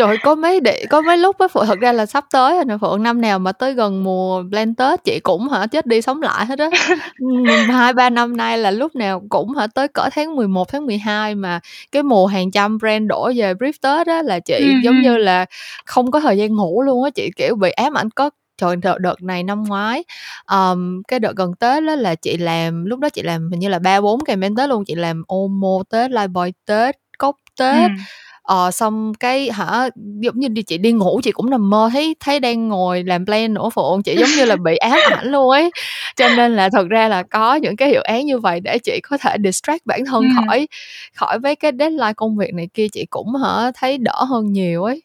[0.00, 2.64] Trời có mấy đệ có mấy lúc á Phượng thật ra là sắp tới rồi
[2.64, 6.02] nè Phượng năm nào mà tới gần mùa plan Tết chị cũng hả chết đi
[6.02, 6.70] sống lại hết á
[7.68, 11.34] hai ba năm nay là lúc nào cũng hả tới cỡ tháng 11 tháng 12
[11.34, 11.60] mà
[11.92, 15.02] cái mùa hàng trăm brand đổ về brief Tết á là chị ừ, giống ừ.
[15.02, 15.46] như là
[15.84, 18.30] không có thời gian ngủ luôn á chị kiểu bị ám ảnh có
[18.60, 20.04] trời đợt, đợt này năm ngoái
[20.50, 23.68] um, cái đợt gần tết đó là chị làm lúc đó chị làm hình như
[23.68, 27.90] là ba bốn campaign tết luôn chị làm omo tết live boy tết cốc tết.
[27.90, 27.96] Ừ
[28.50, 29.88] ờ xong cái hả
[30.20, 33.26] giống như đi chị đi ngủ chị cũng nằm mơ thấy thấy đang ngồi làm
[33.26, 35.70] plan nữa phượng chị giống như là bị ám ảnh luôn ấy.
[36.16, 39.00] Cho nên là thật ra là có những cái dự án như vậy để chị
[39.02, 40.28] có thể distract bản thân ừ.
[40.36, 40.68] khỏi
[41.14, 44.84] khỏi mấy cái deadline công việc này kia chị cũng hả thấy đỡ hơn nhiều
[44.84, 45.02] ấy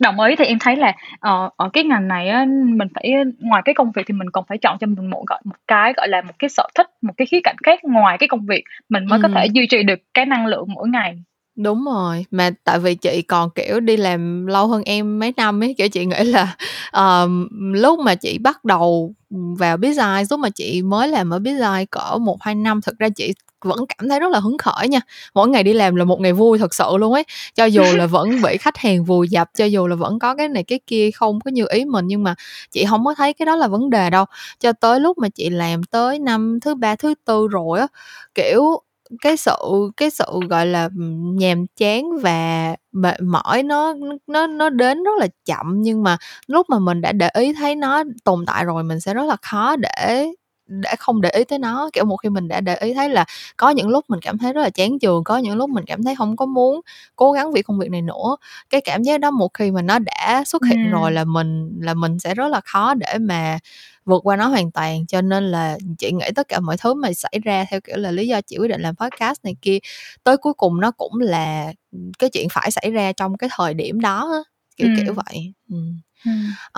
[0.00, 3.62] Đồng ý thì em thấy là ờ, ở cái ngành này á mình phải ngoài
[3.64, 6.08] cái công việc thì mình còn phải chọn cho mình một gọi một cái gọi
[6.08, 8.64] là một cái sở thích một cái khía cạnh khác ngoài cái công việc.
[8.88, 11.16] Mình mới có thể duy trì được cái năng lượng mỗi ngày.
[11.56, 15.62] Đúng rồi, mà tại vì chị còn, kiểu, đi làm lâu hơn em mấy năm
[15.62, 16.56] ấy, kiểu, chị nghĩ là,
[16.90, 19.14] ờm, lúc mà chị bắt đầu,
[19.58, 23.08] vào business, lúc mà chị mới làm ở business cỡ một hai năm, thực ra
[23.16, 23.32] chị
[23.64, 25.00] vẫn cảm thấy rất là hứng khởi nha.
[25.34, 28.06] Mỗi ngày đi làm là một ngày vui thật sự luôn ấy, cho dù là
[28.06, 31.10] vẫn bị khách hàng vùi dập, cho dù là vẫn có cái này cái kia
[31.10, 32.34] không có như ý mình, nhưng mà
[32.70, 34.24] chị không có thấy cái đó là vấn đề đâu.
[34.60, 37.86] Cho tới lúc mà chị làm tới năm thứ ba, thứ tư rồi á,
[38.34, 38.80] kiểu
[39.20, 39.56] cái sự
[39.96, 40.88] cái sự gọi là
[41.34, 43.94] nhàm chán và mệt mỏi nó
[44.26, 47.74] nó nó đến rất là chậm nhưng mà lúc mà mình đã để ý thấy
[47.76, 50.26] nó tồn tại rồi mình sẽ rất là khó để
[50.66, 53.24] để không để ý tới nó kiểu một khi mình đã để ý thấy là
[53.56, 56.02] có những lúc mình cảm thấy rất là chán trường có những lúc mình cảm
[56.02, 56.80] thấy không có muốn
[57.16, 58.36] cố gắng vì công việc này nữa
[58.70, 60.90] cái cảm giác đó một khi mà nó đã xuất hiện ừ.
[60.90, 63.58] rồi là mình là mình sẽ rất là khó để mà
[64.04, 67.12] vượt qua nó hoàn toàn cho nên là chị nghĩ tất cả mọi thứ mà
[67.12, 69.78] xảy ra theo kiểu là lý do chị quyết định làm podcast này kia
[70.24, 71.72] tới cuối cùng nó cũng là
[72.18, 74.44] cái chuyện phải xảy ra trong cái thời điểm đó
[74.76, 75.02] kiểu ừ.
[75.04, 75.76] kiểu vậy ừ.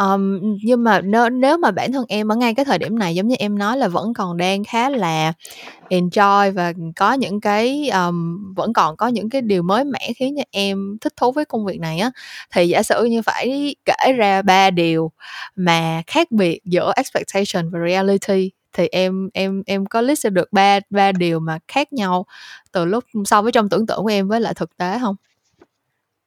[0.00, 3.14] Um, nhưng mà nếu nếu mà bản thân em ở ngay cái thời điểm này
[3.14, 5.32] giống như em nói là vẫn còn đang khá là
[5.88, 10.34] enjoy và có những cái um, vẫn còn có những cái điều mới mẻ khiến
[10.36, 12.10] cho em thích thú với công việc này á
[12.52, 15.10] thì giả sử như phải kể ra ba điều
[15.56, 20.80] mà khác biệt giữa expectation và reality thì em em em có list được ba
[20.90, 22.26] ba điều mà khác nhau
[22.72, 25.16] từ lúc so với trong tưởng tượng của em với lại thực tế không?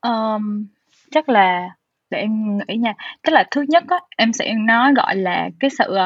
[0.01, 0.65] Um,
[1.11, 1.70] chắc là
[2.10, 2.93] để em nghĩ nha
[3.24, 5.97] tức là thứ nhất á em sẽ nói gọi là cái sự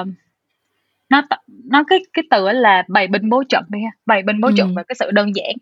[1.10, 1.22] nó
[1.66, 4.54] nó cái cái từ là bày binh bố trận đi ha bày binh bố ừ.
[4.58, 5.56] trận và cái sự đơn giản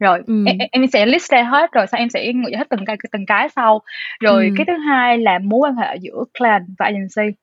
[0.00, 0.44] rồi ừ.
[0.46, 3.26] em, em sẽ list ra hết rồi sau em sẽ nghĩ hết từng cái từng
[3.26, 3.80] cái sau
[4.20, 4.54] rồi ừ.
[4.56, 7.36] cái thứ hai là mối quan hệ giữa clan và agency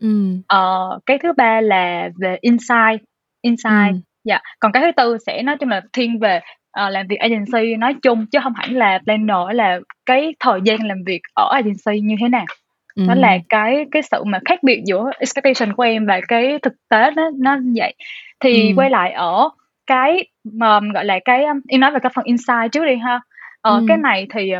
[0.00, 0.36] ừ.
[0.48, 3.02] ờ, cái thứ ba là về insight
[3.42, 4.00] insight ừ.
[4.24, 6.40] dạ còn cái thứ tư sẽ nói chung là thiên về
[6.86, 10.86] uh, làm việc agency nói chung chứ không hẳn là planner là cái thời gian
[10.86, 12.44] làm việc ở agency như thế nào
[12.94, 13.04] ừ.
[13.08, 16.72] đó là cái cái sự mà khác biệt giữa expectation của em và cái thực
[16.88, 17.94] tế nó nó như vậy
[18.40, 18.74] thì ừ.
[18.76, 19.48] quay lại ở
[19.86, 23.20] cái um, gọi là cái um, em nói về cái phần insight trước đi ha
[23.60, 23.84] ờ, ừ.
[23.88, 24.52] cái này thì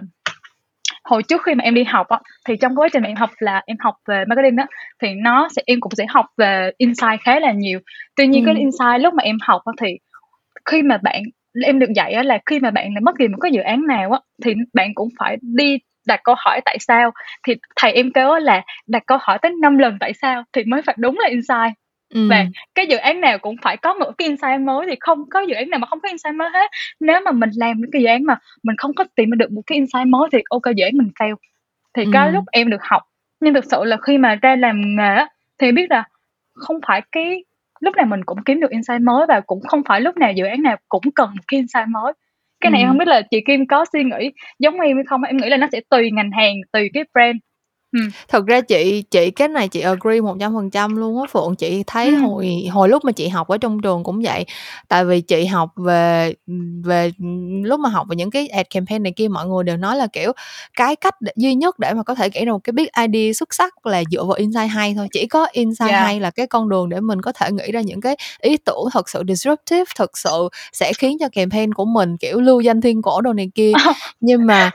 [1.05, 3.31] hồi trước khi mà em đi học á thì trong quá trình mà em học
[3.39, 4.67] là em học về marketing á
[5.03, 7.81] thì nó sẽ em cũng sẽ học về insight khá là nhiều
[8.17, 8.47] tuy nhiên ừ.
[8.47, 9.99] cái insight lúc mà em học á thì
[10.65, 11.23] khi mà bạn
[11.65, 14.13] em được dạy á là khi mà bạn bất kỳ một cái dự án nào
[14.13, 17.11] á thì bạn cũng phải đi đặt câu hỏi tại sao
[17.47, 20.83] thì thầy em kêu là đặt câu hỏi tới 5 lần tại sao thì mới
[20.83, 21.75] phải đúng là insight
[22.15, 22.29] ừ.
[22.31, 25.41] và cái dự án nào cũng phải có một cái insight mới thì không có
[25.41, 26.71] dự án nào mà không có insight mới hết
[27.01, 29.77] nếu mà mình làm cái dự án mà mình không có tìm được một cái
[29.77, 31.35] insight mới thì ok dự án mình fail
[31.97, 32.11] thì ừ.
[32.13, 33.03] cái lúc em được học
[33.41, 35.25] nhưng thực sự là khi mà ra làm nghề
[35.59, 36.05] thì biết là
[36.55, 37.45] không phải cái
[37.81, 40.45] lúc nào mình cũng kiếm được insight mới và cũng không phải lúc nào dự
[40.45, 42.13] án nào cũng cần một cái insight mới.
[42.61, 42.87] Cái này ừ.
[42.89, 45.57] không biết là chị Kim có suy nghĩ giống em hay không em nghĩ là
[45.57, 47.37] nó sẽ tùy ngành hàng tùy cái brand
[47.93, 48.11] Ừm.
[48.29, 51.55] Thật ra chị chị cái này chị agree 100% luôn á Phượng.
[51.57, 52.25] Chị thấy Ừm.
[52.25, 54.45] hồi hồi lúc mà chị học ở trong trường cũng vậy.
[54.89, 56.35] Tại vì chị học về
[56.85, 57.11] về
[57.65, 60.07] lúc mà học về những cái ad campaign này kia mọi người đều nói là,
[60.07, 60.33] kiểu,
[60.77, 63.33] cái cách để duy nhất để mà có thể nghĩ ra một cái big idea
[63.33, 65.09] xuất sắc là dựa vào insight hay thôi.
[65.13, 66.05] Chỉ có insight Yeah.
[66.05, 68.85] hay là cái con đường để mình có thể nghĩ ra những cái ý tưởng
[68.93, 73.03] thật sự disruptive, thực sự sẽ khiến cho campaign của mình, kiểu, lưu danh thiên
[73.03, 73.73] cổ đồ này kia.
[74.21, 74.71] Nhưng mà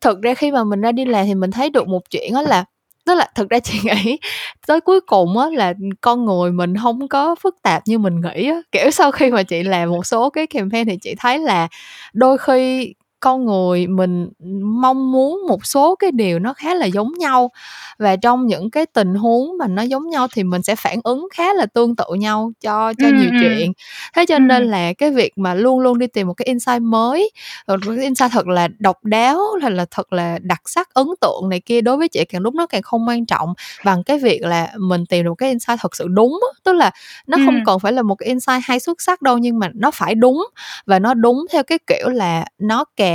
[0.00, 2.42] thực ra khi mà mình ra đi làm thì mình thấy được một chuyện đó
[2.42, 2.64] là,
[3.06, 4.18] tức là thực ra chị nghĩ
[4.66, 8.48] tới cuối cùng á là con người mình không có phức tạp như mình nghĩ
[8.50, 8.60] á.
[8.72, 11.68] Kiểu sau khi mà chị làm một số cái campaign thì chị thấy là
[12.12, 14.28] đôi khi con người mình
[14.62, 17.50] mong muốn một số cái điều nó khá là giống nhau.
[17.98, 21.28] Và trong những cái tình huống mà nó giống nhau thì mình sẽ phản ứng
[21.34, 23.72] khá là tương tự nhau cho cho nhiều chuyện.
[24.16, 27.30] Thế cho nên là cái việc mà luôn luôn đi tìm một cái insight mới
[27.68, 31.48] một cái insight thật là độc đáo hay là thật là đặc sắc ấn tượng
[31.48, 33.54] này kia đối với chị càng lúc nó càng không quan trọng
[33.84, 36.90] bằng cái việc là mình tìm được cái insight thật sự đúng tức là
[37.26, 39.90] nó không cần phải là một cái insight hay xuất sắc đâu nhưng mà nó
[39.90, 40.46] phải đúng.
[40.86, 43.07] Và nó đúng theo cái kiểu là nó càng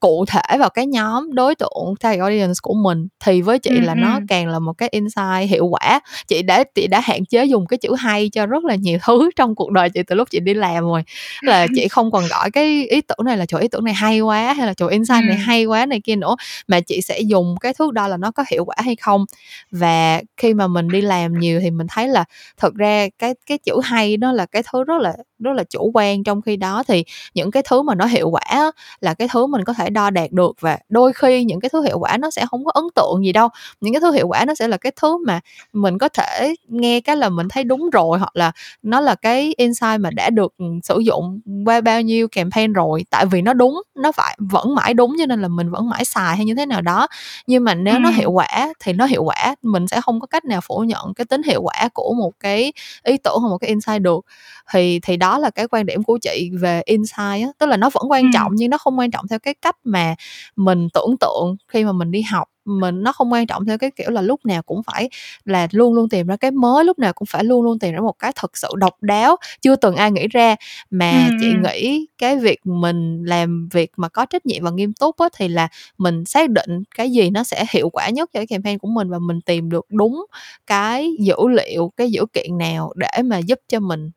[0.00, 3.94] cụ thể vào cái nhóm đối tượng target audience của mình thì với chị là
[3.94, 6.00] nó càng là một cái insight hiệu quả.
[6.28, 9.30] Chị đã chị đã hạn chế dùng cái chữ hay cho rất là nhiều thứ
[9.36, 11.02] trong cuộc đời chị từ lúc chị đi làm rồi.
[11.42, 14.20] Là chị không còn gọi cái ý tưởng này là chỗ ý tưởng này hay
[14.20, 16.36] quá hay là chỗ insight này hay quá này kia nữa
[16.68, 19.24] mà chị sẽ dùng cái thước đo là nó có hiệu quả hay không.
[19.70, 22.24] Và khi mà mình đi làm nhiều thì mình thấy là
[22.56, 25.90] thật ra cái cái chữ hay nó là cái thứ rất là rất là chủ
[25.94, 26.82] quan trong khi đó.
[26.88, 30.10] Thì những cái thứ mà nó hiệu quả là cái thứ mình có thể đo
[30.10, 32.84] đạt được và đôi khi những cái thứ hiệu quả nó sẽ không có ấn
[32.94, 33.48] tượng gì đâu
[33.80, 35.40] những cái thứ hiệu quả nó sẽ là cái thứ mà
[35.72, 38.52] mình có thể nghe cái là mình thấy đúng rồi hoặc là
[38.82, 43.26] nó là cái insight mà đã được sử dụng qua bao nhiêu campaign rồi tại
[43.26, 46.36] vì nó đúng nó phải vẫn mãi đúng cho nên là mình vẫn mãi xài
[46.36, 47.06] hay như thế nào đó
[47.46, 47.98] nhưng mà nếu ừ.
[47.98, 51.14] nó hiệu quả thì nó hiệu quả mình sẽ không có cách nào phủ nhận
[51.14, 52.72] cái tính hiệu quả của một cái
[53.02, 54.24] ý tưởng hoặc một cái insight được
[54.72, 57.90] thì thì đó là cái quan điểm của chị về insight á tức là nó
[57.90, 58.28] vẫn quan ừ.
[58.34, 60.14] trọng nhưng nó không quan trọng theo cái cách mà
[60.56, 63.90] mình tưởng tượng khi mà mình đi học mình nó không quan trọng theo cái
[63.90, 65.08] kiểu là lúc nào cũng phải
[65.44, 68.00] là luôn luôn tìm ra cái mới lúc nào cũng phải luôn luôn tìm ra
[68.00, 70.56] một cái thật sự độc đáo chưa từng ai nghĩ ra
[70.90, 71.36] mà ừ.
[71.40, 75.28] chị nghĩ cái việc mình làm việc mà có trách nhiệm và nghiêm túc á,
[75.36, 75.68] thì là
[75.98, 79.10] mình xác định cái gì nó sẽ hiệu quả nhất cho cái campaign của mình
[79.10, 80.26] và mình tìm được đúng
[80.66, 84.10] cái dữ liệu cái dữ kiện nào để mà giúp cho mình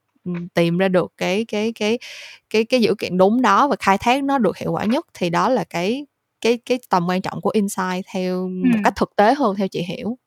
[0.53, 1.99] tìm ra được cái cái cái
[2.49, 5.29] cái cái dữ kiện đúng đó và khai thác nó được hiệu quả nhất thì
[5.29, 6.05] đó là cái
[6.41, 8.47] cái cái tầm quan trọng của insight theo ừ.
[8.47, 10.17] một cách thực tế hơn theo chị hiểu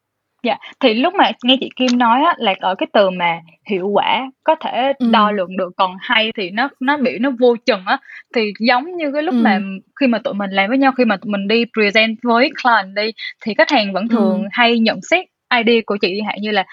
[0.42, 3.40] dạ thì lúc mà nghe chị Kim nói á là ở cái từ mà
[3.70, 5.10] hiệu quả có thể ừ.
[5.12, 7.98] đo lường được còn hay thì nó nó bị nó vô chừng á
[8.34, 9.40] thì giống như cái lúc ừ.
[9.42, 9.60] mà
[10.00, 12.94] khi mà tụi mình làm với nhau khi mà tụi mình đi present với client
[12.94, 13.12] đi
[13.44, 14.48] thì khách hàng vẫn thường ừ.
[14.52, 15.24] hay nhận xét
[15.54, 16.64] idea của chị hạn như là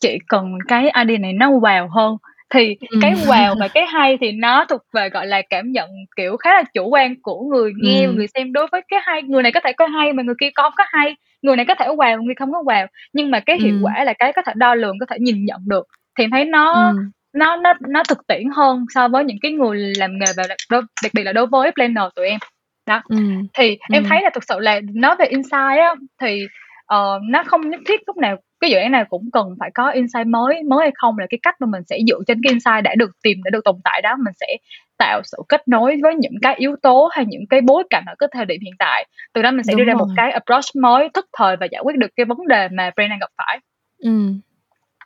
[0.00, 2.16] chị cần cái idea này nó wow hơn
[2.54, 2.98] thì ừ.
[3.02, 6.50] cái wow và cái hay thì nó thuộc về gọi là cảm nhận kiểu khá
[6.54, 8.12] là chủ quan của người nghe ừ.
[8.12, 10.50] người xem đối với cái hay người này có thể có hay mà người kia
[10.54, 13.58] không có hay người này có thể wow người không có wow nhưng mà cái
[13.60, 13.78] hiệu ừ.
[13.82, 15.86] quả là cái có thể đo lường có thể nhìn nhận được
[16.18, 16.96] thì thấy nó ừ.
[17.32, 20.80] nó nó nó thực tiễn hơn so với những cái người làm nghề và đặc,
[21.02, 22.38] đặc biệt là đối với planner tụi em
[22.86, 23.16] đó ừ.
[23.54, 23.92] thì ừ.
[23.92, 26.46] em thấy là thực sự là nói về insight á thì
[26.94, 29.90] uh, nó không nhất thiết lúc nào cái dự án nào cũng cần phải có
[29.90, 32.84] insight mới mới hay không là cái cách mà mình sẽ dựa trên cái insight
[32.84, 34.56] đã được tìm đã được tồn tại đó mình sẽ
[34.98, 38.14] tạo sự kết nối với những cái yếu tố hay những cái bối cảnh ở
[38.18, 39.06] cái thời điểm hiện tại.
[39.32, 41.82] Từ đó mình sẽ Đúng đưa ra một cái approach mới thức thời và giải
[41.84, 43.58] quyết được cái vấn đề mà brand đang gặp phải.
[43.98, 44.32] Ừ.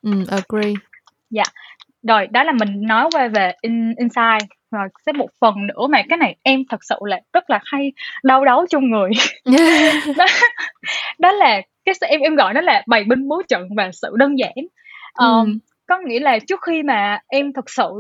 [0.02, 0.72] Ừ agree.
[1.30, 1.42] Dạ.
[2.02, 6.02] Rồi đó là mình nói qua về in, insight rồi sẽ một phần nữa mà
[6.08, 7.92] cái này em thật sự là rất là hay
[8.22, 9.10] đau đấu trong người
[10.16, 10.26] đó,
[11.18, 14.38] đó là cái em em gọi nó là bày binh bố trận và sự đơn
[14.38, 14.54] giản
[15.18, 15.52] um, ừ.
[15.86, 17.90] có nghĩa là trước khi mà em thực sự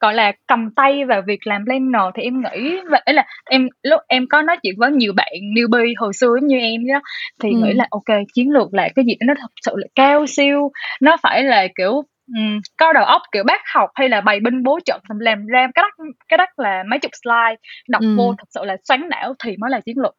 [0.00, 4.00] gọi là cầm tay vào việc làm planner thì em nghĩ vậy là em lúc
[4.08, 7.00] em có nói chuyện với nhiều bạn newbie hồi xưa như em đó
[7.42, 7.56] thì ừ.
[7.56, 11.16] nghĩ là ok chiến lược là cái gì nó thật sự là cao siêu nó
[11.22, 12.02] phải là kiểu
[12.36, 15.66] um, có đầu óc kiểu bác học hay là bày binh bố trận làm ra
[15.74, 17.56] cái đất cái đất là mấy chục slide
[17.88, 18.16] đọc ừ.
[18.16, 20.16] vô thật sự là xoắn não thì mới là chiến lược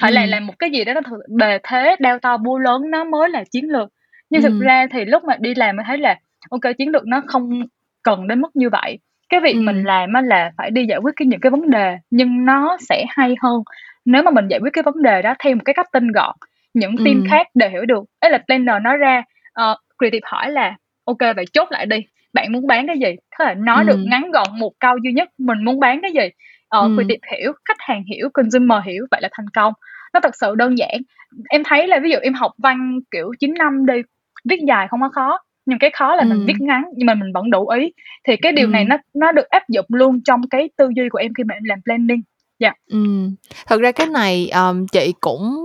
[0.00, 0.14] phải ừ.
[0.14, 3.04] là làm một cái gì đó nó thật bề thế đeo to búa lớn nó
[3.04, 3.88] mới là chiến lược
[4.30, 4.48] nhưng ừ.
[4.48, 6.18] thực ra thì lúc mà đi làm mới thấy là
[6.50, 7.62] ok chiến lược nó không
[8.02, 8.98] cần đến mức như vậy
[9.28, 9.60] cái việc ừ.
[9.60, 13.04] mình làm là phải đi giải quyết cái những cái vấn đề nhưng nó sẽ
[13.08, 13.62] hay hơn
[14.04, 16.36] nếu mà mình giải quyết cái vấn đề đó theo một cái cách tinh gọn
[16.74, 17.26] những team ừ.
[17.30, 19.22] khác đều hiểu được ấy là planner nói ra
[19.60, 21.96] uh, creative hỏi là ok vậy chốt lại đi
[22.32, 23.88] bạn muốn bán cái gì thế là nói ừ.
[23.88, 26.28] được ngắn gọn một câu duy nhất mình muốn bán cái gì
[26.68, 26.94] ờ, ừ.
[26.94, 29.72] creative hiểu khách hàng hiểu consumer hiểu vậy là thành công
[30.14, 31.00] nó thật sự đơn giản
[31.48, 34.02] em thấy là ví dụ em học văn kiểu 9 năm đi
[34.48, 36.28] viết dài không có khó nhưng cái khó là ừ.
[36.28, 37.92] mình viết ngắn nhưng mà mình vẫn đủ ý
[38.28, 38.70] thì cái điều ừ.
[38.70, 41.54] này nó nó được áp dụng luôn trong cái tư duy của em khi mà
[41.54, 42.22] em làm planning
[42.64, 43.34] dạ Ừm,
[43.66, 45.60] thật ra cái này, ờm, chị cũng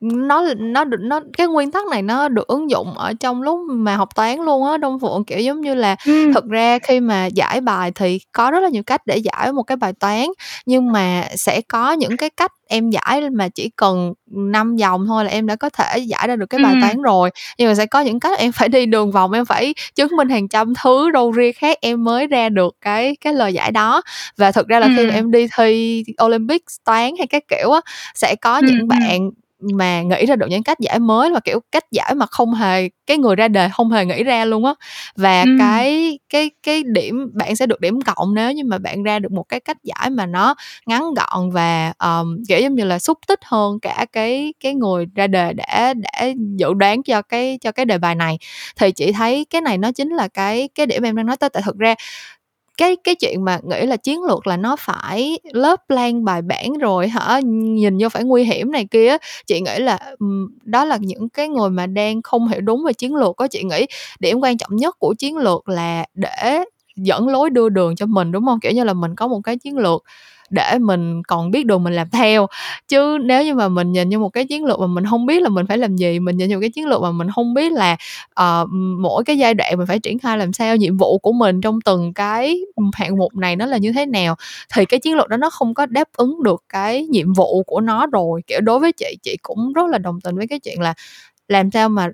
[0.00, 3.60] nó nó được nó cái nguyên tắc này nó được ứng dụng ở trong lúc
[3.70, 6.32] mà học toán luôn á, Đông Phượng, kiểu, giống như là, Ừm.
[6.34, 9.62] thực ra khi mà giải bài thì có rất là nhiều cách để giải một
[9.62, 10.26] cái bài toán,
[10.66, 15.24] nhưng mà sẽ có những cái cách em giải mà chỉ cần năm dòng thôi
[15.24, 16.78] là em đã có thể giải ra được cái bài ừ.
[16.80, 19.74] toán rồi nhưng mà sẽ có những cách em phải đi đường vòng em phải
[19.94, 23.54] chứng minh hàng trăm thứ đâu riêng khác em mới ra được cái cái lời
[23.54, 24.02] giải đó
[24.36, 24.92] và thực ra là ừ.
[24.96, 27.80] khi mà em đi thi Olympic toán hay các kiểu á
[28.14, 28.62] sẽ có ừ.
[28.66, 29.30] những bạn
[29.62, 32.88] mà nghĩ ra được những cách giải mới và kiểu cách giải mà không hề
[33.06, 34.74] cái người ra đề không hề nghĩ ra luôn á.
[35.16, 35.50] Và ừ.
[35.58, 39.32] cái cái cái điểm bạn sẽ được điểm cộng nếu như mà bạn ra được
[39.32, 40.54] một cái cách giải mà nó
[40.86, 45.06] ngắn gọn và um, kiểu giống như là xúc tích hơn cả cái cái người
[45.14, 48.38] ra đề đã đã dự đoán cho cái cho cái đề bài này.
[48.76, 51.50] Thì chị thấy cái này nó chính là cái cái điểm em đang nói tới.
[51.50, 51.94] Tại thực ra
[52.78, 56.72] cái cái chuyện mà nghĩ là chiến lược là nó phải lớp plan bài bản
[56.80, 57.40] rồi hả?
[57.44, 59.16] Nhìn vô phải nguy hiểm này kia
[59.46, 59.98] chị nghĩ là
[60.64, 63.62] đó là những cái người mà đang không hiểu đúng về chiến lược có chị
[63.64, 63.86] nghĩ
[64.20, 66.64] điểm quan trọng nhất của chiến lược là để
[66.96, 68.60] dẫn lối đưa đường cho mình, đúng không?
[68.60, 70.04] Kiểu như là mình có một cái chiến lược
[70.52, 72.46] để mình còn biết đường mình làm theo.
[72.88, 75.42] Chứ nếu như mà mình nhìn như một cái chiến lược mà mình không biết
[75.42, 77.54] là mình phải làm gì mình nhìn như một cái chiến lược mà mình không
[77.54, 77.96] biết là
[78.40, 78.68] uh,
[79.00, 81.80] mỗi cái giai đoạn mình phải triển khai làm sao nhiệm vụ của mình trong
[81.80, 82.60] từng cái
[82.92, 84.36] hạng mục này nó là như thế nào
[84.74, 87.80] thì cái chiến lược đó nó không có đáp ứng được cái nhiệm vụ của
[87.80, 88.42] nó rồi.
[88.46, 90.94] Kiểu đối với chị chị cũng rất là đồng tình với cái chuyện là
[91.48, 92.08] làm sao mà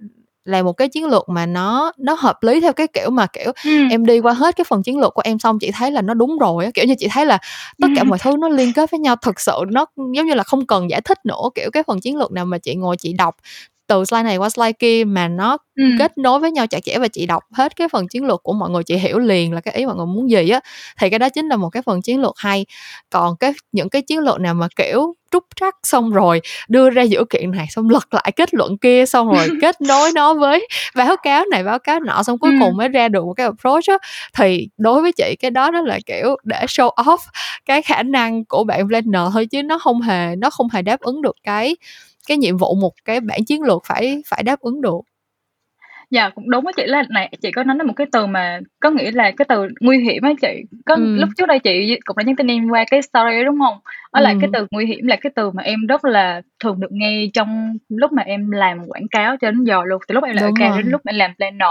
[0.44, 3.52] là một cái chiến lược mà nó nó hợp lý theo cái kiểu mà kiểu
[3.64, 3.88] ừ.
[3.90, 6.14] em đi qua hết cái phần chiến lược của em xong chị thấy là nó
[6.14, 7.38] đúng rồi á kiểu như chị thấy là
[7.80, 10.42] tất cả mọi thứ nó liên kết với nhau thực sự nó giống như là
[10.42, 13.12] không cần giải thích nữa kiểu cái phần chiến lược nào mà chị ngồi chị
[13.12, 13.36] đọc
[13.88, 15.84] từ slide này qua slide kia mà nó ừ.
[15.98, 18.52] kết nối với nhau chặt chẽ và chị đọc hết cái phần chiến lược của
[18.52, 20.60] mọi người chị hiểu liền là cái ý mọi người muốn gì á
[21.00, 22.66] thì cái đó chính là một cái phần chiến lược hay
[23.10, 27.02] còn cái những cái chiến lược nào mà kiểu trúc trắc xong rồi đưa ra
[27.02, 30.68] dữ kiện này xong lật lại kết luận kia xong rồi kết nối nó với
[30.94, 32.56] báo cáo này báo cáo nọ xong cuối ừ.
[32.60, 33.98] cùng mới ra được một cái approach á
[34.34, 37.18] thì đối với chị cái đó đó là kiểu để show off
[37.64, 41.00] cái khả năng của bạn planner thôi chứ nó không hề nó không hề đáp
[41.00, 41.76] ứng được cái
[42.28, 45.00] cái nhiệm vụ một cái bản chiến lược phải phải đáp ứng được.
[46.10, 46.82] Dạ cũng đúng với chị.
[46.86, 49.68] Là này chị có nói đến một cái từ mà có nghĩa là cái từ
[49.80, 50.62] nguy hiểm á chị.
[50.86, 51.16] Có ừ.
[51.16, 53.78] lúc trước đây chị cũng đã nhắn tin em qua cái story đó đúng không?
[54.12, 54.22] Đó ừ.
[54.22, 57.26] là cái từ nguy hiểm là cái từ mà em rất là thường được nghe
[57.34, 60.02] trong lúc mà em làm quảng cáo cho đến giờ luôn.
[60.08, 61.70] Từ lúc em làm account đến lúc em làm planner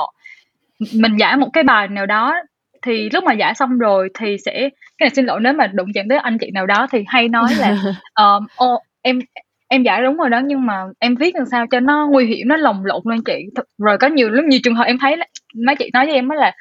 [0.94, 2.36] mình giải một cái bài nào đó
[2.82, 4.54] thì lúc mà giải xong rồi thì sẽ
[4.98, 7.30] cái này xin lỗi nếu mà đụng chạm tới anh chị nào đó thì hay
[7.30, 7.78] nói là
[8.16, 9.20] um, ô, em
[9.68, 12.48] em giải đúng rồi đó nhưng mà em viết làm sao cho nó nguy hiểm
[12.48, 13.46] nó lồng lộn lên chị.
[13.78, 15.16] Rồi có nhiều lúc nhiều trường hợp em thấy
[15.66, 16.54] mấy chị nói với em đó là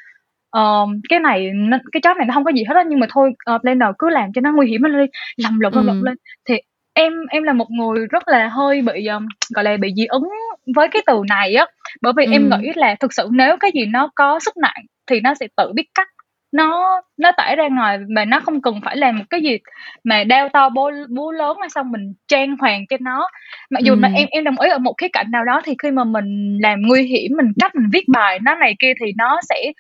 [0.59, 1.51] uh, cái này
[1.93, 4.11] cái job này nó không có gì hết á nhưng mà thôi uh, planner cứ
[4.11, 6.17] làm cho nó nguy hiểm lên lồng lộn lồng lộn lên.
[6.49, 6.55] Thì
[6.95, 10.29] em em là một người rất là hơi bị um, gọi là bị dị ứng
[10.77, 11.67] với cái từ này á.
[12.03, 12.33] Bởi vì ừ.
[12.33, 15.47] em nghĩ là thực sự nếu cái gì nó có sức nặng thì nó sẽ
[15.57, 16.09] tự biết cách
[16.57, 19.59] nó nó tải ra ngoài mà nó không cần phải làm một cái gì
[20.05, 23.29] mà đeo to bố búa lớn hay xong mình trang hoàng cho nó
[23.71, 23.97] mặc dù ừ.
[23.97, 26.59] mà em em đồng ý ở một cái cạnh nào đó thì khi mà mình
[26.63, 29.73] làm nguy hiểm mình cách mình viết bài nó này kia thì nó sẽ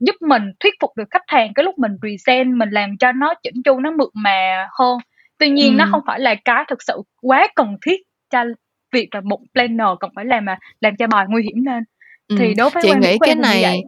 [0.00, 3.34] giúp mình thuyết phục được khách hàng cái lúc mình present mình làm cho nó
[3.42, 4.98] chỉnh chu nó mượt mà hơn
[5.38, 5.76] tuy nhiên ừ.
[5.76, 8.00] nó không phải là cái thực sự quá cần thiết
[8.30, 8.44] cho
[8.92, 11.84] việc là một planner cần phải làm mà làm cho bài nguy hiểm lên
[12.28, 12.36] ừ.
[12.38, 13.82] thì đối với chị nghĩ cái này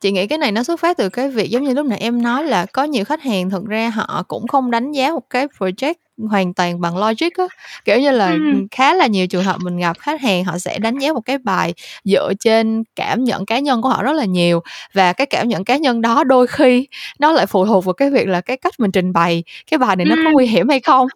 [0.00, 2.22] chị nghĩ cái này nó xuất phát từ cái việc giống như lúc nãy em
[2.22, 5.46] nói là có nhiều khách hàng thực ra họ cũng không đánh giá một cái
[5.58, 5.94] project
[6.30, 7.44] hoàn toàn bằng logic á.
[7.84, 8.66] Kiểu như là ừ.
[8.70, 11.38] khá là nhiều trường hợp mình gặp khách hàng họ sẽ đánh giá một cái
[11.38, 14.60] bài dựa trên cảm nhận cá nhân của họ rất là nhiều
[14.94, 16.86] và cái cảm nhận cá nhân đó đôi khi
[17.18, 19.96] nó lại phụ thuộc vào cái việc là cái cách mình trình bày cái bài
[19.96, 21.08] này nó có nguy hiểm hay không.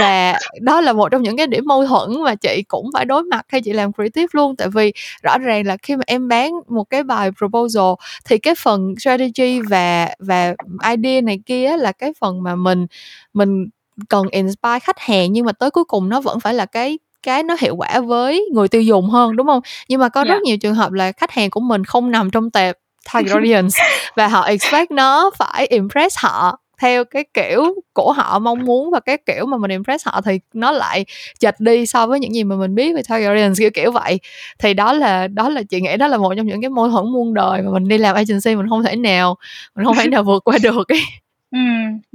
[0.00, 3.22] Và đó là một trong những cái điểm mâu thuẫn mà chị cũng phải đối
[3.22, 4.56] mặt khi chị làm creative luôn.
[4.56, 4.92] Tại vì
[5.22, 7.92] rõ ràng là khi mà em bán một cái bài proposal
[8.24, 10.54] thì cái phần strategy và và
[10.90, 12.86] idea này kia là cái phần mà mình
[13.34, 13.68] mình
[14.08, 17.42] cần inspire khách hàng nhưng mà tới cuối cùng nó vẫn phải là cái cái
[17.42, 20.28] nó hiệu quả với người tiêu dùng hơn đúng không nhưng mà có yeah.
[20.28, 20.40] rất dạ.
[20.44, 22.76] nhiều trường hợp là khách hàng của mình không nằm trong tệp
[23.12, 23.78] target audience
[24.16, 29.00] và họ expect nó phải impress họ theo cái kiểu của họ mong muốn và
[29.00, 31.04] cái kiểu mà mình impress họ thì nó lại
[31.38, 34.20] chệch đi so với những gì mà mình biết về target audience kiểu kiểu vậy
[34.58, 37.12] thì đó là đó là chị nghĩ đó là một trong những cái mâu thuẫn
[37.12, 39.36] muôn đời mà mình đi làm agency mình không thể nào
[39.76, 41.00] mình không thể nào vượt qua được ấy
[41.50, 41.58] ừ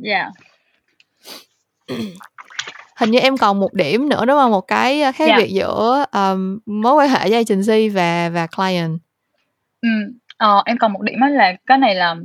[0.03, 0.27] yeah
[2.97, 5.39] hình như em còn một điểm nữa đúng không một cái ờ, khác yeah.
[5.39, 5.43] Dạ.
[5.43, 8.99] biệt giữa um, mối quan hệ với agency và và client
[9.81, 9.89] ừ
[10.37, 12.15] ờ, em còn một điểm là cái này là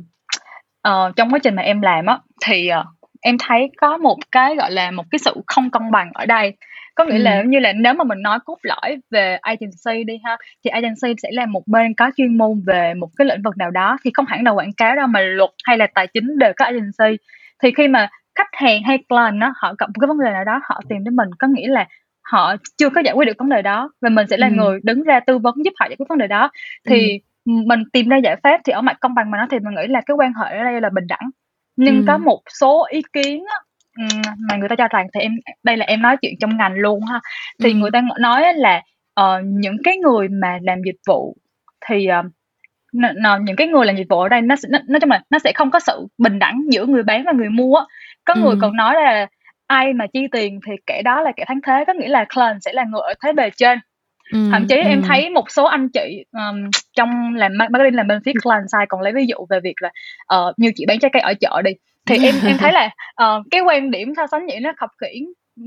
[0.88, 2.86] uh, trong quá trình mà em làm á thì uh,
[3.20, 6.56] em thấy có một cái gọi là một cái sự không công bằng ở đây
[6.94, 7.22] có nghĩa ừ.
[7.22, 11.14] là như là nếu mà mình nói cốt lõi về agency đi ha thì agency
[11.22, 14.10] sẽ là một bên có chuyên môn về một cái lĩnh vực nào đó thì
[14.14, 17.24] không hẳn là quảng cáo đâu mà luật hay là tài chính đều có agency
[17.62, 20.44] thì khi mà khách hàng hay client nó họ gặp một cái vấn đề nào
[20.44, 21.86] đó họ tìm đến mình có nghĩa là
[22.32, 24.56] họ chưa có giải quyết được vấn đề đó và mình sẽ là Ừm.
[24.56, 26.50] người đứng ra tư vấn giúp họ giải quyết vấn đề đó
[26.88, 29.74] thì mình tìm ra giải pháp thì ở mặt công bằng mà nói thì mình
[29.74, 31.30] nghĩ là cái quan hệ ở đây là bình đẳng
[31.76, 32.04] nhưng Ừm.
[32.06, 33.56] có một số ý kiến á,
[33.98, 36.74] ừm, mà người ta cho rằng thì em đây là em nói chuyện trong ngành
[36.74, 37.20] luôn ha
[37.64, 37.80] thì Ừm.
[37.80, 38.82] người ta nói là
[39.14, 41.36] ờ, những cái người mà làm dịch vụ
[41.86, 42.22] thì ờ,
[42.92, 45.22] n- những cái người làm dịch vụ ở đây nó, sẽ- nó nói chung là
[45.30, 47.84] nó sẽ không có sự bình đẳng giữa người bán và người mua á
[48.24, 48.58] có người Ừm.
[48.60, 49.26] còn nói là
[49.66, 52.58] ai mà chi tiền thì kẻ đó là kẻ thắng thế có nghĩa là client
[52.60, 53.78] sẽ là người ở thế bề trên
[54.32, 55.08] Ừm, thậm chí em ừm.
[55.08, 58.86] thấy một số anh chị um, trong làm ma- marketing làm bên phía client side
[58.88, 59.90] còn lấy ví dụ về việc là
[60.26, 61.70] ờ, như chị bán trái cây ở chợ đi
[62.06, 65.24] thì em em thấy là ờ, cái quan điểm so sánh vậy nó khập khiễng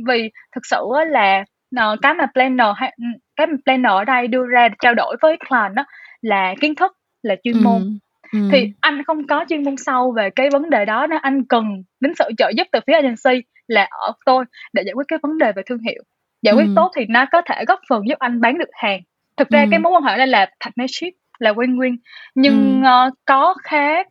[0.07, 0.77] vì thực sự
[1.09, 1.43] là
[1.77, 2.67] ờ, cái mà planner
[2.97, 3.03] ừ,
[3.35, 5.85] cái mà planner ở đây đưa ra trao đổi với client đó
[6.21, 6.91] là kiến thức
[7.25, 7.97] là chuyên môn
[8.31, 8.49] ừm.
[8.51, 11.83] thì anh không có chuyên môn sâu về cái vấn đề đó nên anh cần
[11.99, 15.37] đến sự trợ giúp từ phía agency là ở tôi để giải quyết cái vấn
[15.37, 16.03] đề về thương hiệu
[16.41, 16.75] giải quyết Ừm.
[16.75, 19.01] tốt thì nó có thể góp phần giúp anh bán được hàng
[19.37, 19.69] thực ra Ừm.
[19.71, 21.97] cái mối quan hệ đây là partnership là win-win
[22.35, 22.83] nhưng Ừm.
[22.83, 24.07] ờ, có khác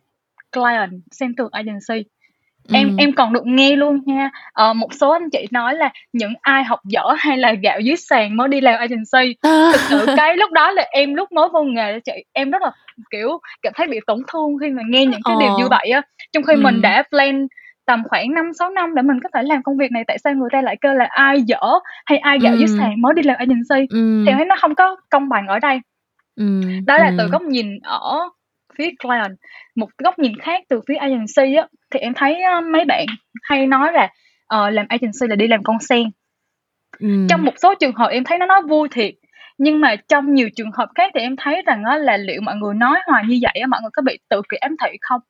[0.51, 2.09] client xem thường agency
[2.73, 2.97] em Ừm.
[2.97, 6.63] em còn được nghe luôn nha ờ, một số anh chị nói là những ai
[6.63, 9.35] học dở hay là gạo dưới sàn mới đi làm agency
[9.73, 12.71] thực sự cái lúc đó là em lúc mới vô nghề chị em rất là
[13.11, 13.29] kiểu
[13.61, 15.67] cảm thấy bị tổn thương khi mà nghe những cái điều như Ờ.
[15.69, 16.01] vậy á
[16.33, 16.81] trong khi mình Ừm.
[16.81, 17.47] đã plan
[17.85, 20.33] tầm khoảng 5 6 năm để mình có thể làm công việc này tại sao
[20.33, 21.59] người ta lại kêu là ai dở
[22.05, 22.77] hay ai gạo dưới Ừm.
[22.77, 24.23] sàn mới đi làm agency Ừm.
[24.25, 25.79] thì em thấy nó không có công bằng ở đây
[26.35, 27.31] Ừm, đó là từ ừm.
[27.31, 28.19] góc nhìn ở
[28.77, 29.37] phía client
[29.75, 33.05] một góc nhìn khác từ phía agency á thì em thấy á, mấy bạn
[33.43, 34.09] hay nói là
[34.47, 36.03] ờ, làm agency là đi làm con sen
[36.99, 37.27] Ừm.
[37.27, 39.13] trong một số trường hợp em thấy nó nói vui thiệt
[39.57, 42.55] nhưng mà trong nhiều trường hợp khác thì em thấy rằng á, là liệu mọi
[42.55, 45.21] người nói hoài như vậy á, mọi người có bị tự kỷ ám thị không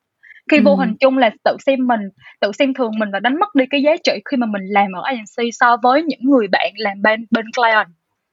[0.52, 0.80] khi vô Ừm.
[0.80, 2.00] hình chung là tự xem mình
[2.40, 4.92] tự xem thường mình và đánh mất đi cái giá trị khi mà mình làm
[4.92, 7.88] ở agency so với những người bạn làm bên bên client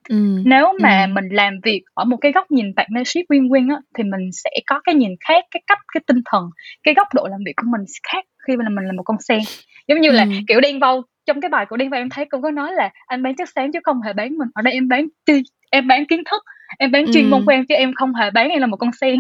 [0.09, 0.43] Ừm.
[0.47, 1.15] nếu mà Ừm.
[1.15, 4.81] mình làm việc ở một cái góc nhìn partnership win-win á thì mình sẽ có
[4.85, 6.45] cái nhìn khác cái cách cái tinh thần
[6.83, 7.81] cái góc độ làm việc của mình
[8.13, 9.41] khác khi mà mình là một con sen
[9.89, 10.33] giống như là Ừm.
[10.49, 12.91] kiểu đen vâu trong cái bài của đen vâu em thấy cũng có nói là
[13.07, 15.89] anh bán chất xám chứ không hề bán mình ở đây em bán chi em
[15.89, 16.43] bán kiến thức
[16.79, 17.47] em bán chuyên môn Ừm.
[17.47, 19.17] của em chứ em không hề bán em là một con sen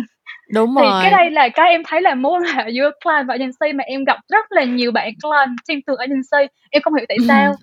[0.55, 1.11] Đúng thì cái rồi.
[1.11, 4.05] đây là cái em thấy là mối quan hệ giữa client và agency mà em
[4.05, 7.27] gặp rất là nhiều bạn client xem thường agency em không hiểu tại Ừm.
[7.29, 7.55] sao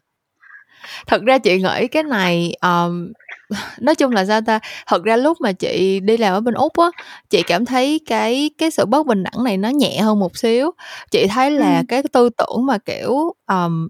[1.08, 3.14] Thật ra chị nghĩ cái này, ờm,
[3.82, 6.74] nói chung là sao ta, thật ra lúc mà chị đi làm ở bên Úc
[6.78, 6.92] á,
[7.30, 10.72] chị cảm thấy cái cái sự bất bình đẳng này nó nhẹ hơn một xíu.
[11.12, 11.86] Chị thấy là Ừm.
[11.88, 13.88] cái tư tưởng mà, kiểu, ừm,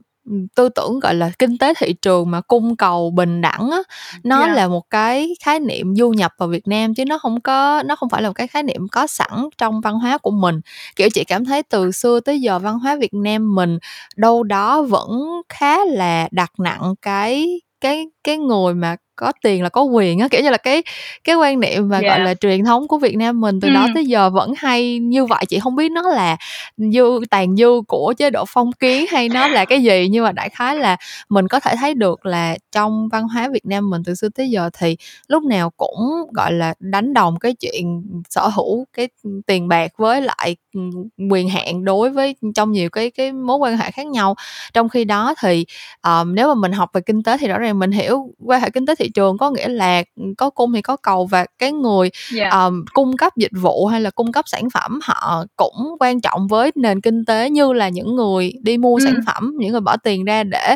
[0.55, 3.80] tư tưởng, gọi là, kinh tế thị trường mà cung cầu bình đẳng á,
[4.23, 4.55] nó Yeah.
[4.55, 7.95] là một cái khái niệm du nhập vào Việt Nam chứ nó hông có nó
[7.95, 10.61] không phải là một cái khái niệm có sẵn trong văn hóa của mình.
[10.95, 13.77] Kiểu, chị cảm thấy từ xưa tới giờ văn hóa Việt Nam mình
[14.15, 15.09] đâu đó vẫn
[15.49, 20.28] khá là đặt nặng cái cái cái người mà có tiền là có quyền á,
[20.32, 20.84] kiểu như là, cái
[21.24, 22.22] cái quan niệm mà, gọi Yeah.
[22.22, 23.93] là, truyền thống của Việt Nam mình từ đó Ừm.
[23.93, 25.45] tới giờ vẫn hay như vậy.
[25.49, 26.38] Chị hông biết nó là
[26.78, 30.32] dư tàn dư của chế độ phong kiến hay nó là cái gì, nhưng mà
[30.32, 30.97] đại khái là
[31.30, 34.49] mình có thể thấy được là trong văn hóa Việt Nam mình từ xưa tới
[34.49, 34.97] giờ thì
[35.28, 35.99] lúc nào cũng,
[36.34, 39.07] gọi là, đánh đồng cái chuyện sở hữu cái,
[39.47, 40.91] tiền bạc với lại, ừm,
[41.32, 44.36] quyền hạn đối với trong nhiều cái cái mối quan hệ khác nhau.
[44.74, 45.65] Trong khi đó thì,
[46.01, 48.70] ờm, nếu mà mình học về kinh tế thì rõ ràng mình hiểu quan hệ
[48.70, 50.03] kinh tế thị trường có nghĩa là,
[50.38, 52.51] có cung thì có cầu và cái người, Yeah.
[52.51, 56.47] ờm, cung cấp dịch vụ hay là cung cấp sản phẩm họ cũng quan trọng
[56.47, 59.26] với nền kinh tế như là những người đi mua sản Ừm.
[59.26, 60.76] phẩm, những người bỏ tiền ra để,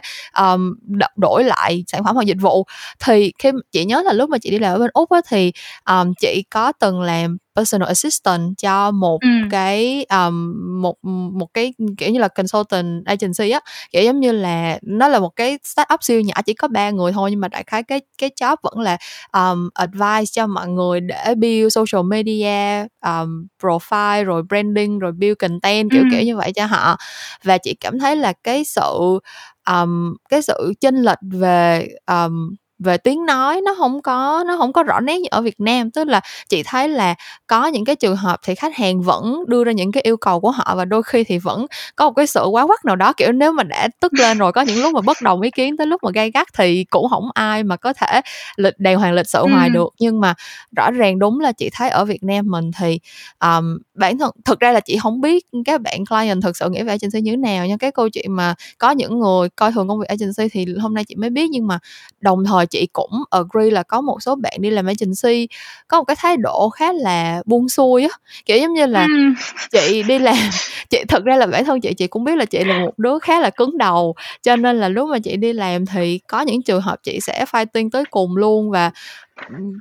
[0.81, 2.65] đ đổi lại sản phẩm hoặc dịch vụ.
[3.05, 5.51] Thì khi chị nhớ là lúc mà chị đi làm ở bên Úc á thì,
[5.83, 9.49] ờm, chị có từng làm personal assistant cho một Ừm.
[9.49, 10.95] cái, ờm, một
[11.33, 13.59] một cái, kiểu như là, consultant agency á,
[13.91, 17.11] kiểu, giống như là, nó là một cái startup siêu nhỏ chỉ có 3 người
[17.11, 18.97] thôi nhưng mà đại khái cái cái job vẫn là,
[19.31, 25.35] ờm, advice cho mọi người để build social media, ờm, profile rồi branding rồi build
[25.39, 26.23] content, kiểu, kiểu Ừm.
[26.23, 26.97] như vậy cho họ.
[27.43, 29.19] Và chị cảm thấy là cái sự,
[29.63, 34.73] ờm, cái sự chênh lệch về, ờm, về tiếng nói nó hông có nó hổng
[34.73, 35.91] có rõ nét như ở Việt Nam.
[35.91, 37.15] Tức là chị thấy là
[37.47, 40.39] có những cái trường hợp thì khách hàng vẫn đưa ra những cái yêu cầu
[40.39, 41.65] của họ và đôi khi thì vẫn
[41.95, 44.51] có một cái sự quá quắt nào đó, kiểu, nếu mà đã tức lên rồi
[44.51, 47.07] có những lúc mà bất đồng ý kiến tới lúc mà gay gắt thì cũng
[47.07, 48.21] hổng ai mà có thể
[48.57, 49.73] lịch đàng hoàng lịch sự hoài Ừm.
[49.73, 49.89] được.
[49.99, 50.33] Nhưng mà
[50.77, 52.99] rõ ràng đúng là chị thấy ở Việt Nam mình thì,
[53.37, 56.83] ờm, bản thân thực ra là chị hổng biết các bạn client thực sự nghĩ
[56.83, 57.75] về agency như thế nào nha.
[57.79, 61.03] Cái câu chuyện mà có những người coi thường công việc agency thì hôm nay
[61.07, 61.79] chị mới biết, nhưng mà
[62.21, 65.47] đồng thời chị cũng agree là có một số bạn đi làm agency
[65.87, 68.09] có một cái thái độ khá là buông xuôi á
[68.45, 69.35] kiểu giống như là Ừm.
[69.71, 70.35] chị đi làm
[70.89, 73.19] chị thực ra là bản thân chị chị cũng biết là chị là một đứa
[73.19, 76.61] khá là cứng đầu cho nên là lúc mà chị đi làm thì có những
[76.63, 78.91] trường hợp chị sẽ fighting tới cùng luôn và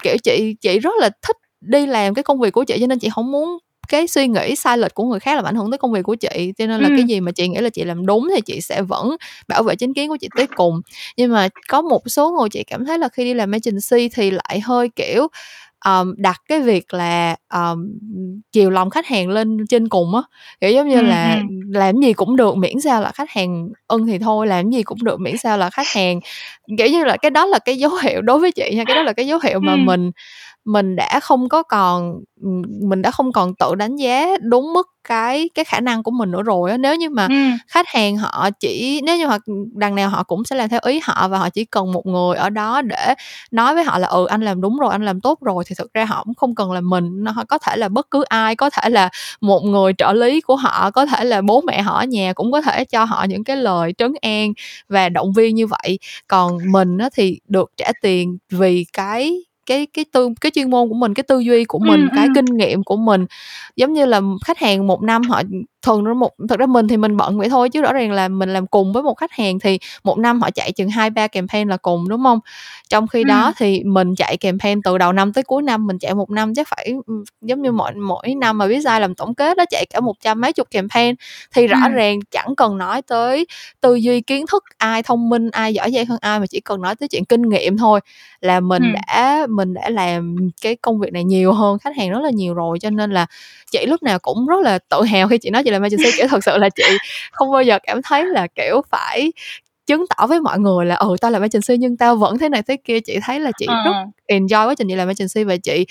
[0.03, 2.99] kiểu chị chị rất là thích đi làm cái công việc của chị cho nên
[2.99, 3.59] chị không muốn
[3.93, 6.15] cái suy nghĩ sai lệch của người khác làm ảnh hưởng tới công việc của
[6.15, 6.53] chị.
[6.59, 6.95] Cho nên là ừ.
[6.97, 9.17] cái gì mà chị nghĩ là chị làm đúng thì chị sẽ vẫn
[9.49, 10.81] bảo vệ chính kiến của chị tới cùng.
[11.17, 14.31] Nhưng mà có một số người chị cảm thấy là khi đi làm agency thì
[14.31, 15.29] lại hơi kiểu
[15.85, 17.99] um, đặt cái việc là um,
[18.53, 20.23] chiều lòng khách hàng lên trên cùng á.
[20.61, 24.19] Kiểu giống như là làm gì cũng được miễn sao là khách hàng ưng thì
[24.19, 26.21] thôi làm gì cũng được miễn sao là khách hàng.
[26.79, 29.03] Kiểu như là cái đó là cái dấu hiệu đối với chị nha cái đó
[29.03, 30.11] là cái dấu hiệu mà mình
[30.65, 32.21] mình đã không có còn
[32.81, 36.31] mình đã không còn tự đánh giá đúng mức cái cái khả năng của mình
[36.31, 36.77] nữa rồi á.
[36.77, 37.35] Nếu như mà ừ.
[37.69, 39.39] khách hàng họ chỉ nếu như họ
[39.75, 42.37] đằng nào họ cũng sẽ làm theo ý họ và họ chỉ cần một người
[42.37, 43.15] ở đó để
[43.51, 45.65] nói với họ là ừ anh làm đúng rồi anh làm tốt rồi.
[45.67, 48.23] Thì thực ra họ cũng không cần là mình nó có thể là bất cứ
[48.23, 49.09] ai có thể là
[49.41, 52.53] một người trợ lý của họ có thể là bố mẹ họ ở nhà cũng
[52.53, 54.53] có thể cho họ những cái lời trấn an
[54.89, 55.99] và động viên như vậy.
[56.29, 60.89] Còn mình á thì được trả tiền vì cái cái cái tư cái chuyên môn
[60.89, 62.33] của mình cái tư duy của mình ừ, cái ừ.
[62.35, 63.27] kinh nghiệm của mình
[63.77, 65.43] giống như là khách hàng một năm họ
[65.83, 68.29] thường nó một thật ra mình thì mình bận vậy thôi chứ rõ ràng là
[68.29, 71.27] mình làm cùng với một khách hàng thì một năm họ chạy chừng hai ba
[71.29, 72.39] campaign là cùng đúng không
[72.89, 73.25] trong khi ừ.
[73.25, 76.55] đó thì mình chạy campaign từ đầu năm tới cuối năm mình chạy một năm
[76.55, 76.95] chắc phải
[77.41, 80.15] giống như mỗi mỗi năm mà biết sai làm tổng kết đó chạy cả một
[80.21, 81.15] trăm mấy chục campaign
[81.55, 81.93] thì rõ ừ.
[81.95, 83.47] ràng chẳng cần nói tới
[83.81, 86.81] tư duy kiến thức ai thông minh ai giỏi giang hơn ai mà chỉ cần
[86.81, 88.01] nói tới chuyện kinh nghiệm thôi
[88.41, 88.89] là mình ừ.
[89.07, 92.55] đã mình đã làm cái công việc này nhiều hơn khách hàng rất là nhiều
[92.55, 93.27] rồi cho nên là
[93.71, 96.27] chị lúc nào cũng rất là tự hào khi chị nói chị làm agency kiểu
[96.29, 96.85] thật sự là chị
[97.33, 99.33] không bao giờ cảm thấy là kiểu phải
[99.87, 102.63] chứng tỏ với mọi người là ừ tao làm agency nhưng tao vẫn thế này
[102.63, 103.83] thế kia chị thấy là chị à.
[103.85, 103.93] rất
[104.29, 105.87] enjoy quá trình chị làm agency và chị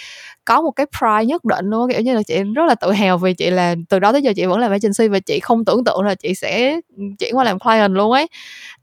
[0.45, 3.17] có một cái pride nhất định luôn kiểu như là chị rất là tự hào
[3.17, 5.83] vì chị là từ đó tới giờ chị vẫn làm agency và chị không tưởng
[5.83, 6.79] tượng là chị sẽ
[7.19, 8.27] chuyển qua làm client luôn ấy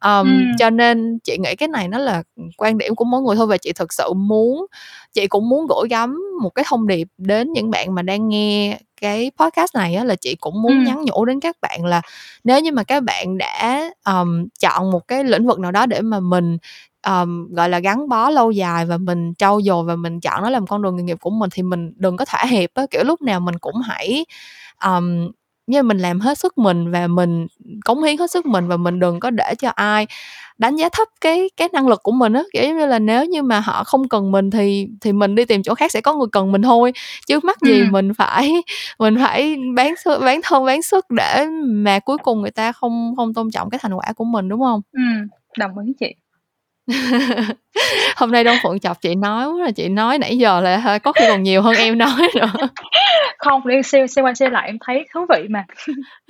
[0.05, 0.33] um, ừ.
[0.59, 2.23] cho nên chị nghĩ cái này nó là
[2.57, 4.67] quan điểm của mỗi người thôi và chị thực sự muốn
[5.13, 8.79] chị cũng muốn gửi gắm một cái thông điệp đến những bạn mà đang nghe
[9.01, 10.85] cái podcast này á là chị cũng muốn ừ.
[10.87, 12.03] nhắn nhủ đến các bạn là
[12.45, 16.01] nếu như mà các bạn đã um, chọn một cái lĩnh vực nào đó để
[16.01, 16.59] mà mình
[17.07, 20.51] um, gọi là gắn bó lâu dài và mình trau dồi và mình chọn nó
[20.51, 23.05] làm con đường nghề nghiệp của mình thì mình đừng có thả hiệp á kiểu
[23.05, 24.25] lúc nào mình cũng hãy
[24.85, 25.31] um,
[25.69, 27.47] như mình làm hết sức mình và mình
[27.85, 30.07] cống hiến hết sức mình và mình đừng có để cho ai
[30.59, 32.43] đánh giá thấp cái cái năng lực của mình á.
[32.53, 35.63] Kiểu như là nếu như mà họ không cần mình thì thì mình đi tìm
[35.63, 36.93] chỗ khác sẽ có người cần mình thôi.
[37.27, 37.87] Chứ mắc gì ừ.
[37.91, 38.53] mình phải
[38.99, 39.95] mình phải bán
[40.25, 43.79] bán thân bán sức để mà cuối cùng người ta không không tôn trọng cái
[43.83, 44.81] thành quả của mình đúng không?
[44.93, 45.01] Ừ
[45.59, 46.15] đồng ý chị
[48.17, 51.25] hôm nay đông phượng chọc chị nói là chị nói nãy giờ là có khi
[51.29, 52.69] còn nhiều hơn em nói nữa.
[53.39, 55.65] Không đi xem xem qua xem lại em thấy thú vị mà.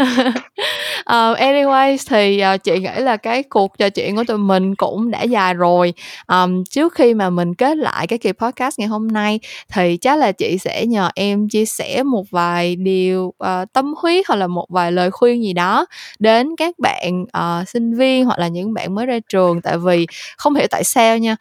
[0.03, 5.11] Uh, anyways thì uh, chị nghĩ là cái cuộc trò chuyện của tụi mình cũng
[5.11, 5.95] đã dài rồi.
[6.27, 9.41] Um, trước khi mà mình kết lại cái kỳ podcast ngày hôm nay
[9.73, 14.27] thì chắc là chị sẽ nhờ em chia sẻ một vài điều uh, tâm huyết
[14.29, 15.87] hoặc là một vài lời khuyên gì đó
[16.19, 19.63] đến các bạn uh, sinh viên hoặc là những bạn mới ra trường.
[19.63, 21.37] Tại vì không hiểu tại sao nha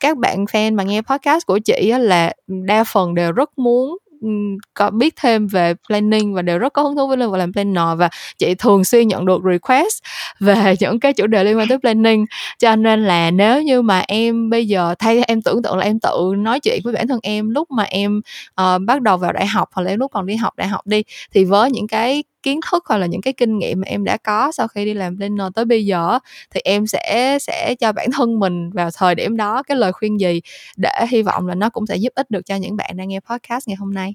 [0.00, 3.98] các bạn fan mà nghe podcast của chị á là đa phần đều rất muốn
[4.74, 7.52] có biết thêm về planning và đều rất có hứng thú với lên và làm
[7.52, 8.08] planner và
[8.38, 10.02] chị thường xuyên nhận được request
[10.40, 12.26] về những cái chủ đề liên quan tới planning.
[12.58, 16.00] Cho nên là nếu như mà em bây giờ thay em tưởng tượng là em
[16.00, 18.20] tự nói chuyện với bản thân em lúc mà em
[18.60, 20.86] uh, bắt đầu vào đại học hoặc là em lúc còn đi học đại học
[20.86, 21.02] đi
[21.34, 24.16] thì với những cái kiến thức hoặc là những cái kinh nghiệm mà em đã
[24.16, 26.18] có sau khi đi làm planner tới bây giờ
[26.50, 30.20] thì em sẽ sẽ cho bản thân mình vào thời điểm đó cái lời khuyên
[30.20, 30.40] gì
[30.76, 33.20] để hy vọng là nó cũng sẽ giúp ích được cho những bạn đang nghe
[33.20, 34.14] podcast ngày hôm nay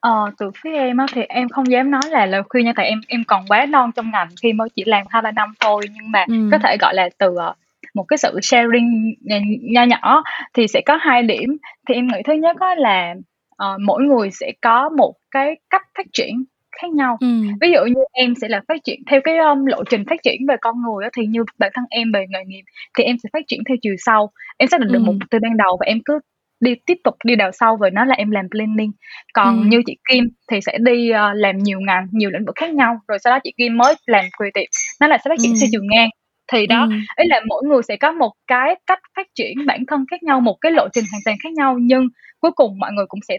[0.00, 2.86] Ờ, từ phía em á, thì em không dám nói là lời khuyên nha, tại
[2.86, 5.82] em em còn quá non trong ngành khi mới chỉ làm hai ba năm thôi,
[5.94, 6.50] nhưng mà Ừm.
[6.50, 7.54] có thể gọi là từ, ờ,
[7.94, 9.14] một cái sự sharing
[9.62, 10.22] nho nhỏ
[10.54, 11.56] thì sẽ có hai điểm.
[11.88, 13.14] Thì em nghĩ thứ nhất á là,
[13.56, 16.44] ờ, mỗi người sẽ có một cái cách phát triển
[16.82, 17.16] khác nhau.
[17.20, 17.42] Ừm.
[17.60, 20.46] Ví dụ như em sẽ là phát triển theo cái, ưm, lộ trình phát triển
[20.48, 22.62] về con người á, thì như bản thân em về nghề nghiệp
[22.98, 24.30] thì em sẽ phát triển theo chiều sâu.
[24.58, 25.28] Em xác định được mục Ừm.
[25.30, 26.18] từ ban đầu và em cứ
[26.60, 28.92] đi tiếp tục đi đào sâu về nó là em làm planning.
[29.34, 29.68] Còn Ừm.
[29.68, 33.00] như chị Kim thì sẽ đi, ơ, làm nhiều ngành, nhiều lĩnh vực khác nhau,
[33.08, 34.66] rồi sau đó chị Kim mới làm creative,
[35.00, 36.08] nó là sẽ phát triển theo chiều ngang.
[36.52, 37.00] Thì đó, Ừm.
[37.16, 40.40] ý là mỗi người sẽ có một cái cách phát triển bản thân khác nhau,
[40.40, 42.08] một cái lộ trình hoàn toàn khác nhau, nhưng
[42.40, 43.38] cuối cùng mọi người cũng sẽ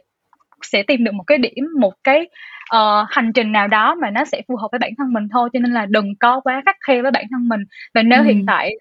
[0.61, 2.29] sẽ tìm được một cái điểm, một cái,
[2.69, 5.49] ờ, hành trình nào đó mà nó sẽ phù hợp với bản thân mình thôi,
[5.53, 7.61] cho nên là đừng có quá khắt khe với bản thân mình.
[7.93, 8.71] Và nếu hiện tại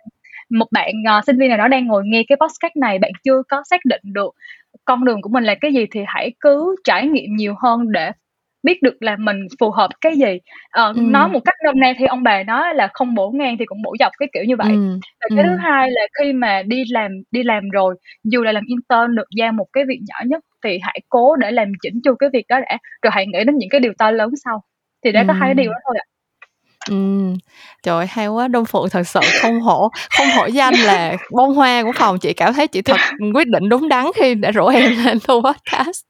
[0.50, 3.42] một bạn uh, sinh viên nào đó đang ngồi nghe cái podcast này bạn chưa
[3.48, 4.34] có xác định được
[4.84, 8.12] con đường của mình là cái gì thì hãy cứ trải nghiệm nhiều hơn để
[8.62, 10.38] biết được là mình phù hợp cái gì
[10.70, 11.00] ờ, ừ.
[11.00, 13.82] nói một cách nôm na thì ông bà nói là không bổ ngang thì cũng
[13.82, 14.98] bổ dọc cái kiểu như vậy ừ.
[15.20, 15.50] và cái ừ.
[15.50, 19.26] thứ hai là khi mà đi làm đi làm rồi dù là làm intern được
[19.36, 22.44] giao một cái việc nhỏ nhất thì hãy cố để làm chỉnh chu cái việc
[22.48, 22.78] đó đã.
[23.02, 24.62] Rồi hãy nghĩ đến những cái điều to lớn sau.
[25.04, 25.24] Thì đã ừ.
[25.28, 26.06] có hai điều đó thôi ạ.
[26.88, 27.36] Ừm,
[27.82, 31.54] trời ơi, hay quá, Đông Phượng thật sự không hổ không hổ danh là bông
[31.54, 32.96] hoa của phòng, chị cảm thấy chị thật
[33.34, 36.00] quyết định đúng đắn khi đã rủ em lên thu podcast.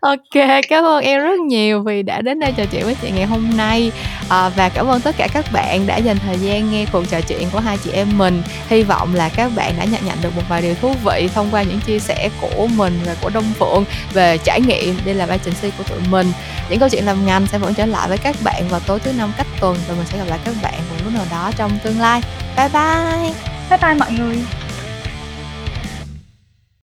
[0.00, 3.26] OK, cảm ơn em rất nhiều vì đã đến đây trò chuyện với chị ngày
[3.26, 3.92] hôm nay,
[4.30, 7.20] à, và cảm ơn tất cả các bạn đã dành thời gian nghe cuộc trò
[7.20, 8.42] chuyện của hai chị em mình.
[8.68, 11.48] Hy vọng là các bạn đã nhận nhận được một vài điều thú vị thông
[11.50, 15.28] qua những chia sẻ của mình và của Đông Phượng về trải nghiệm đi làm
[15.28, 16.32] agency của tụi mình.
[16.70, 19.12] Những câu chuyện làm ngành sẽ vẫn trở lại với các bạn vào tối thứ
[19.12, 21.78] năm cách tuần và mình sẽ gặp lại các bạn một lúc nào đó trong
[21.84, 22.22] tương lai.
[22.56, 23.32] Bye bye.
[23.70, 24.36] Bye bye mọi người.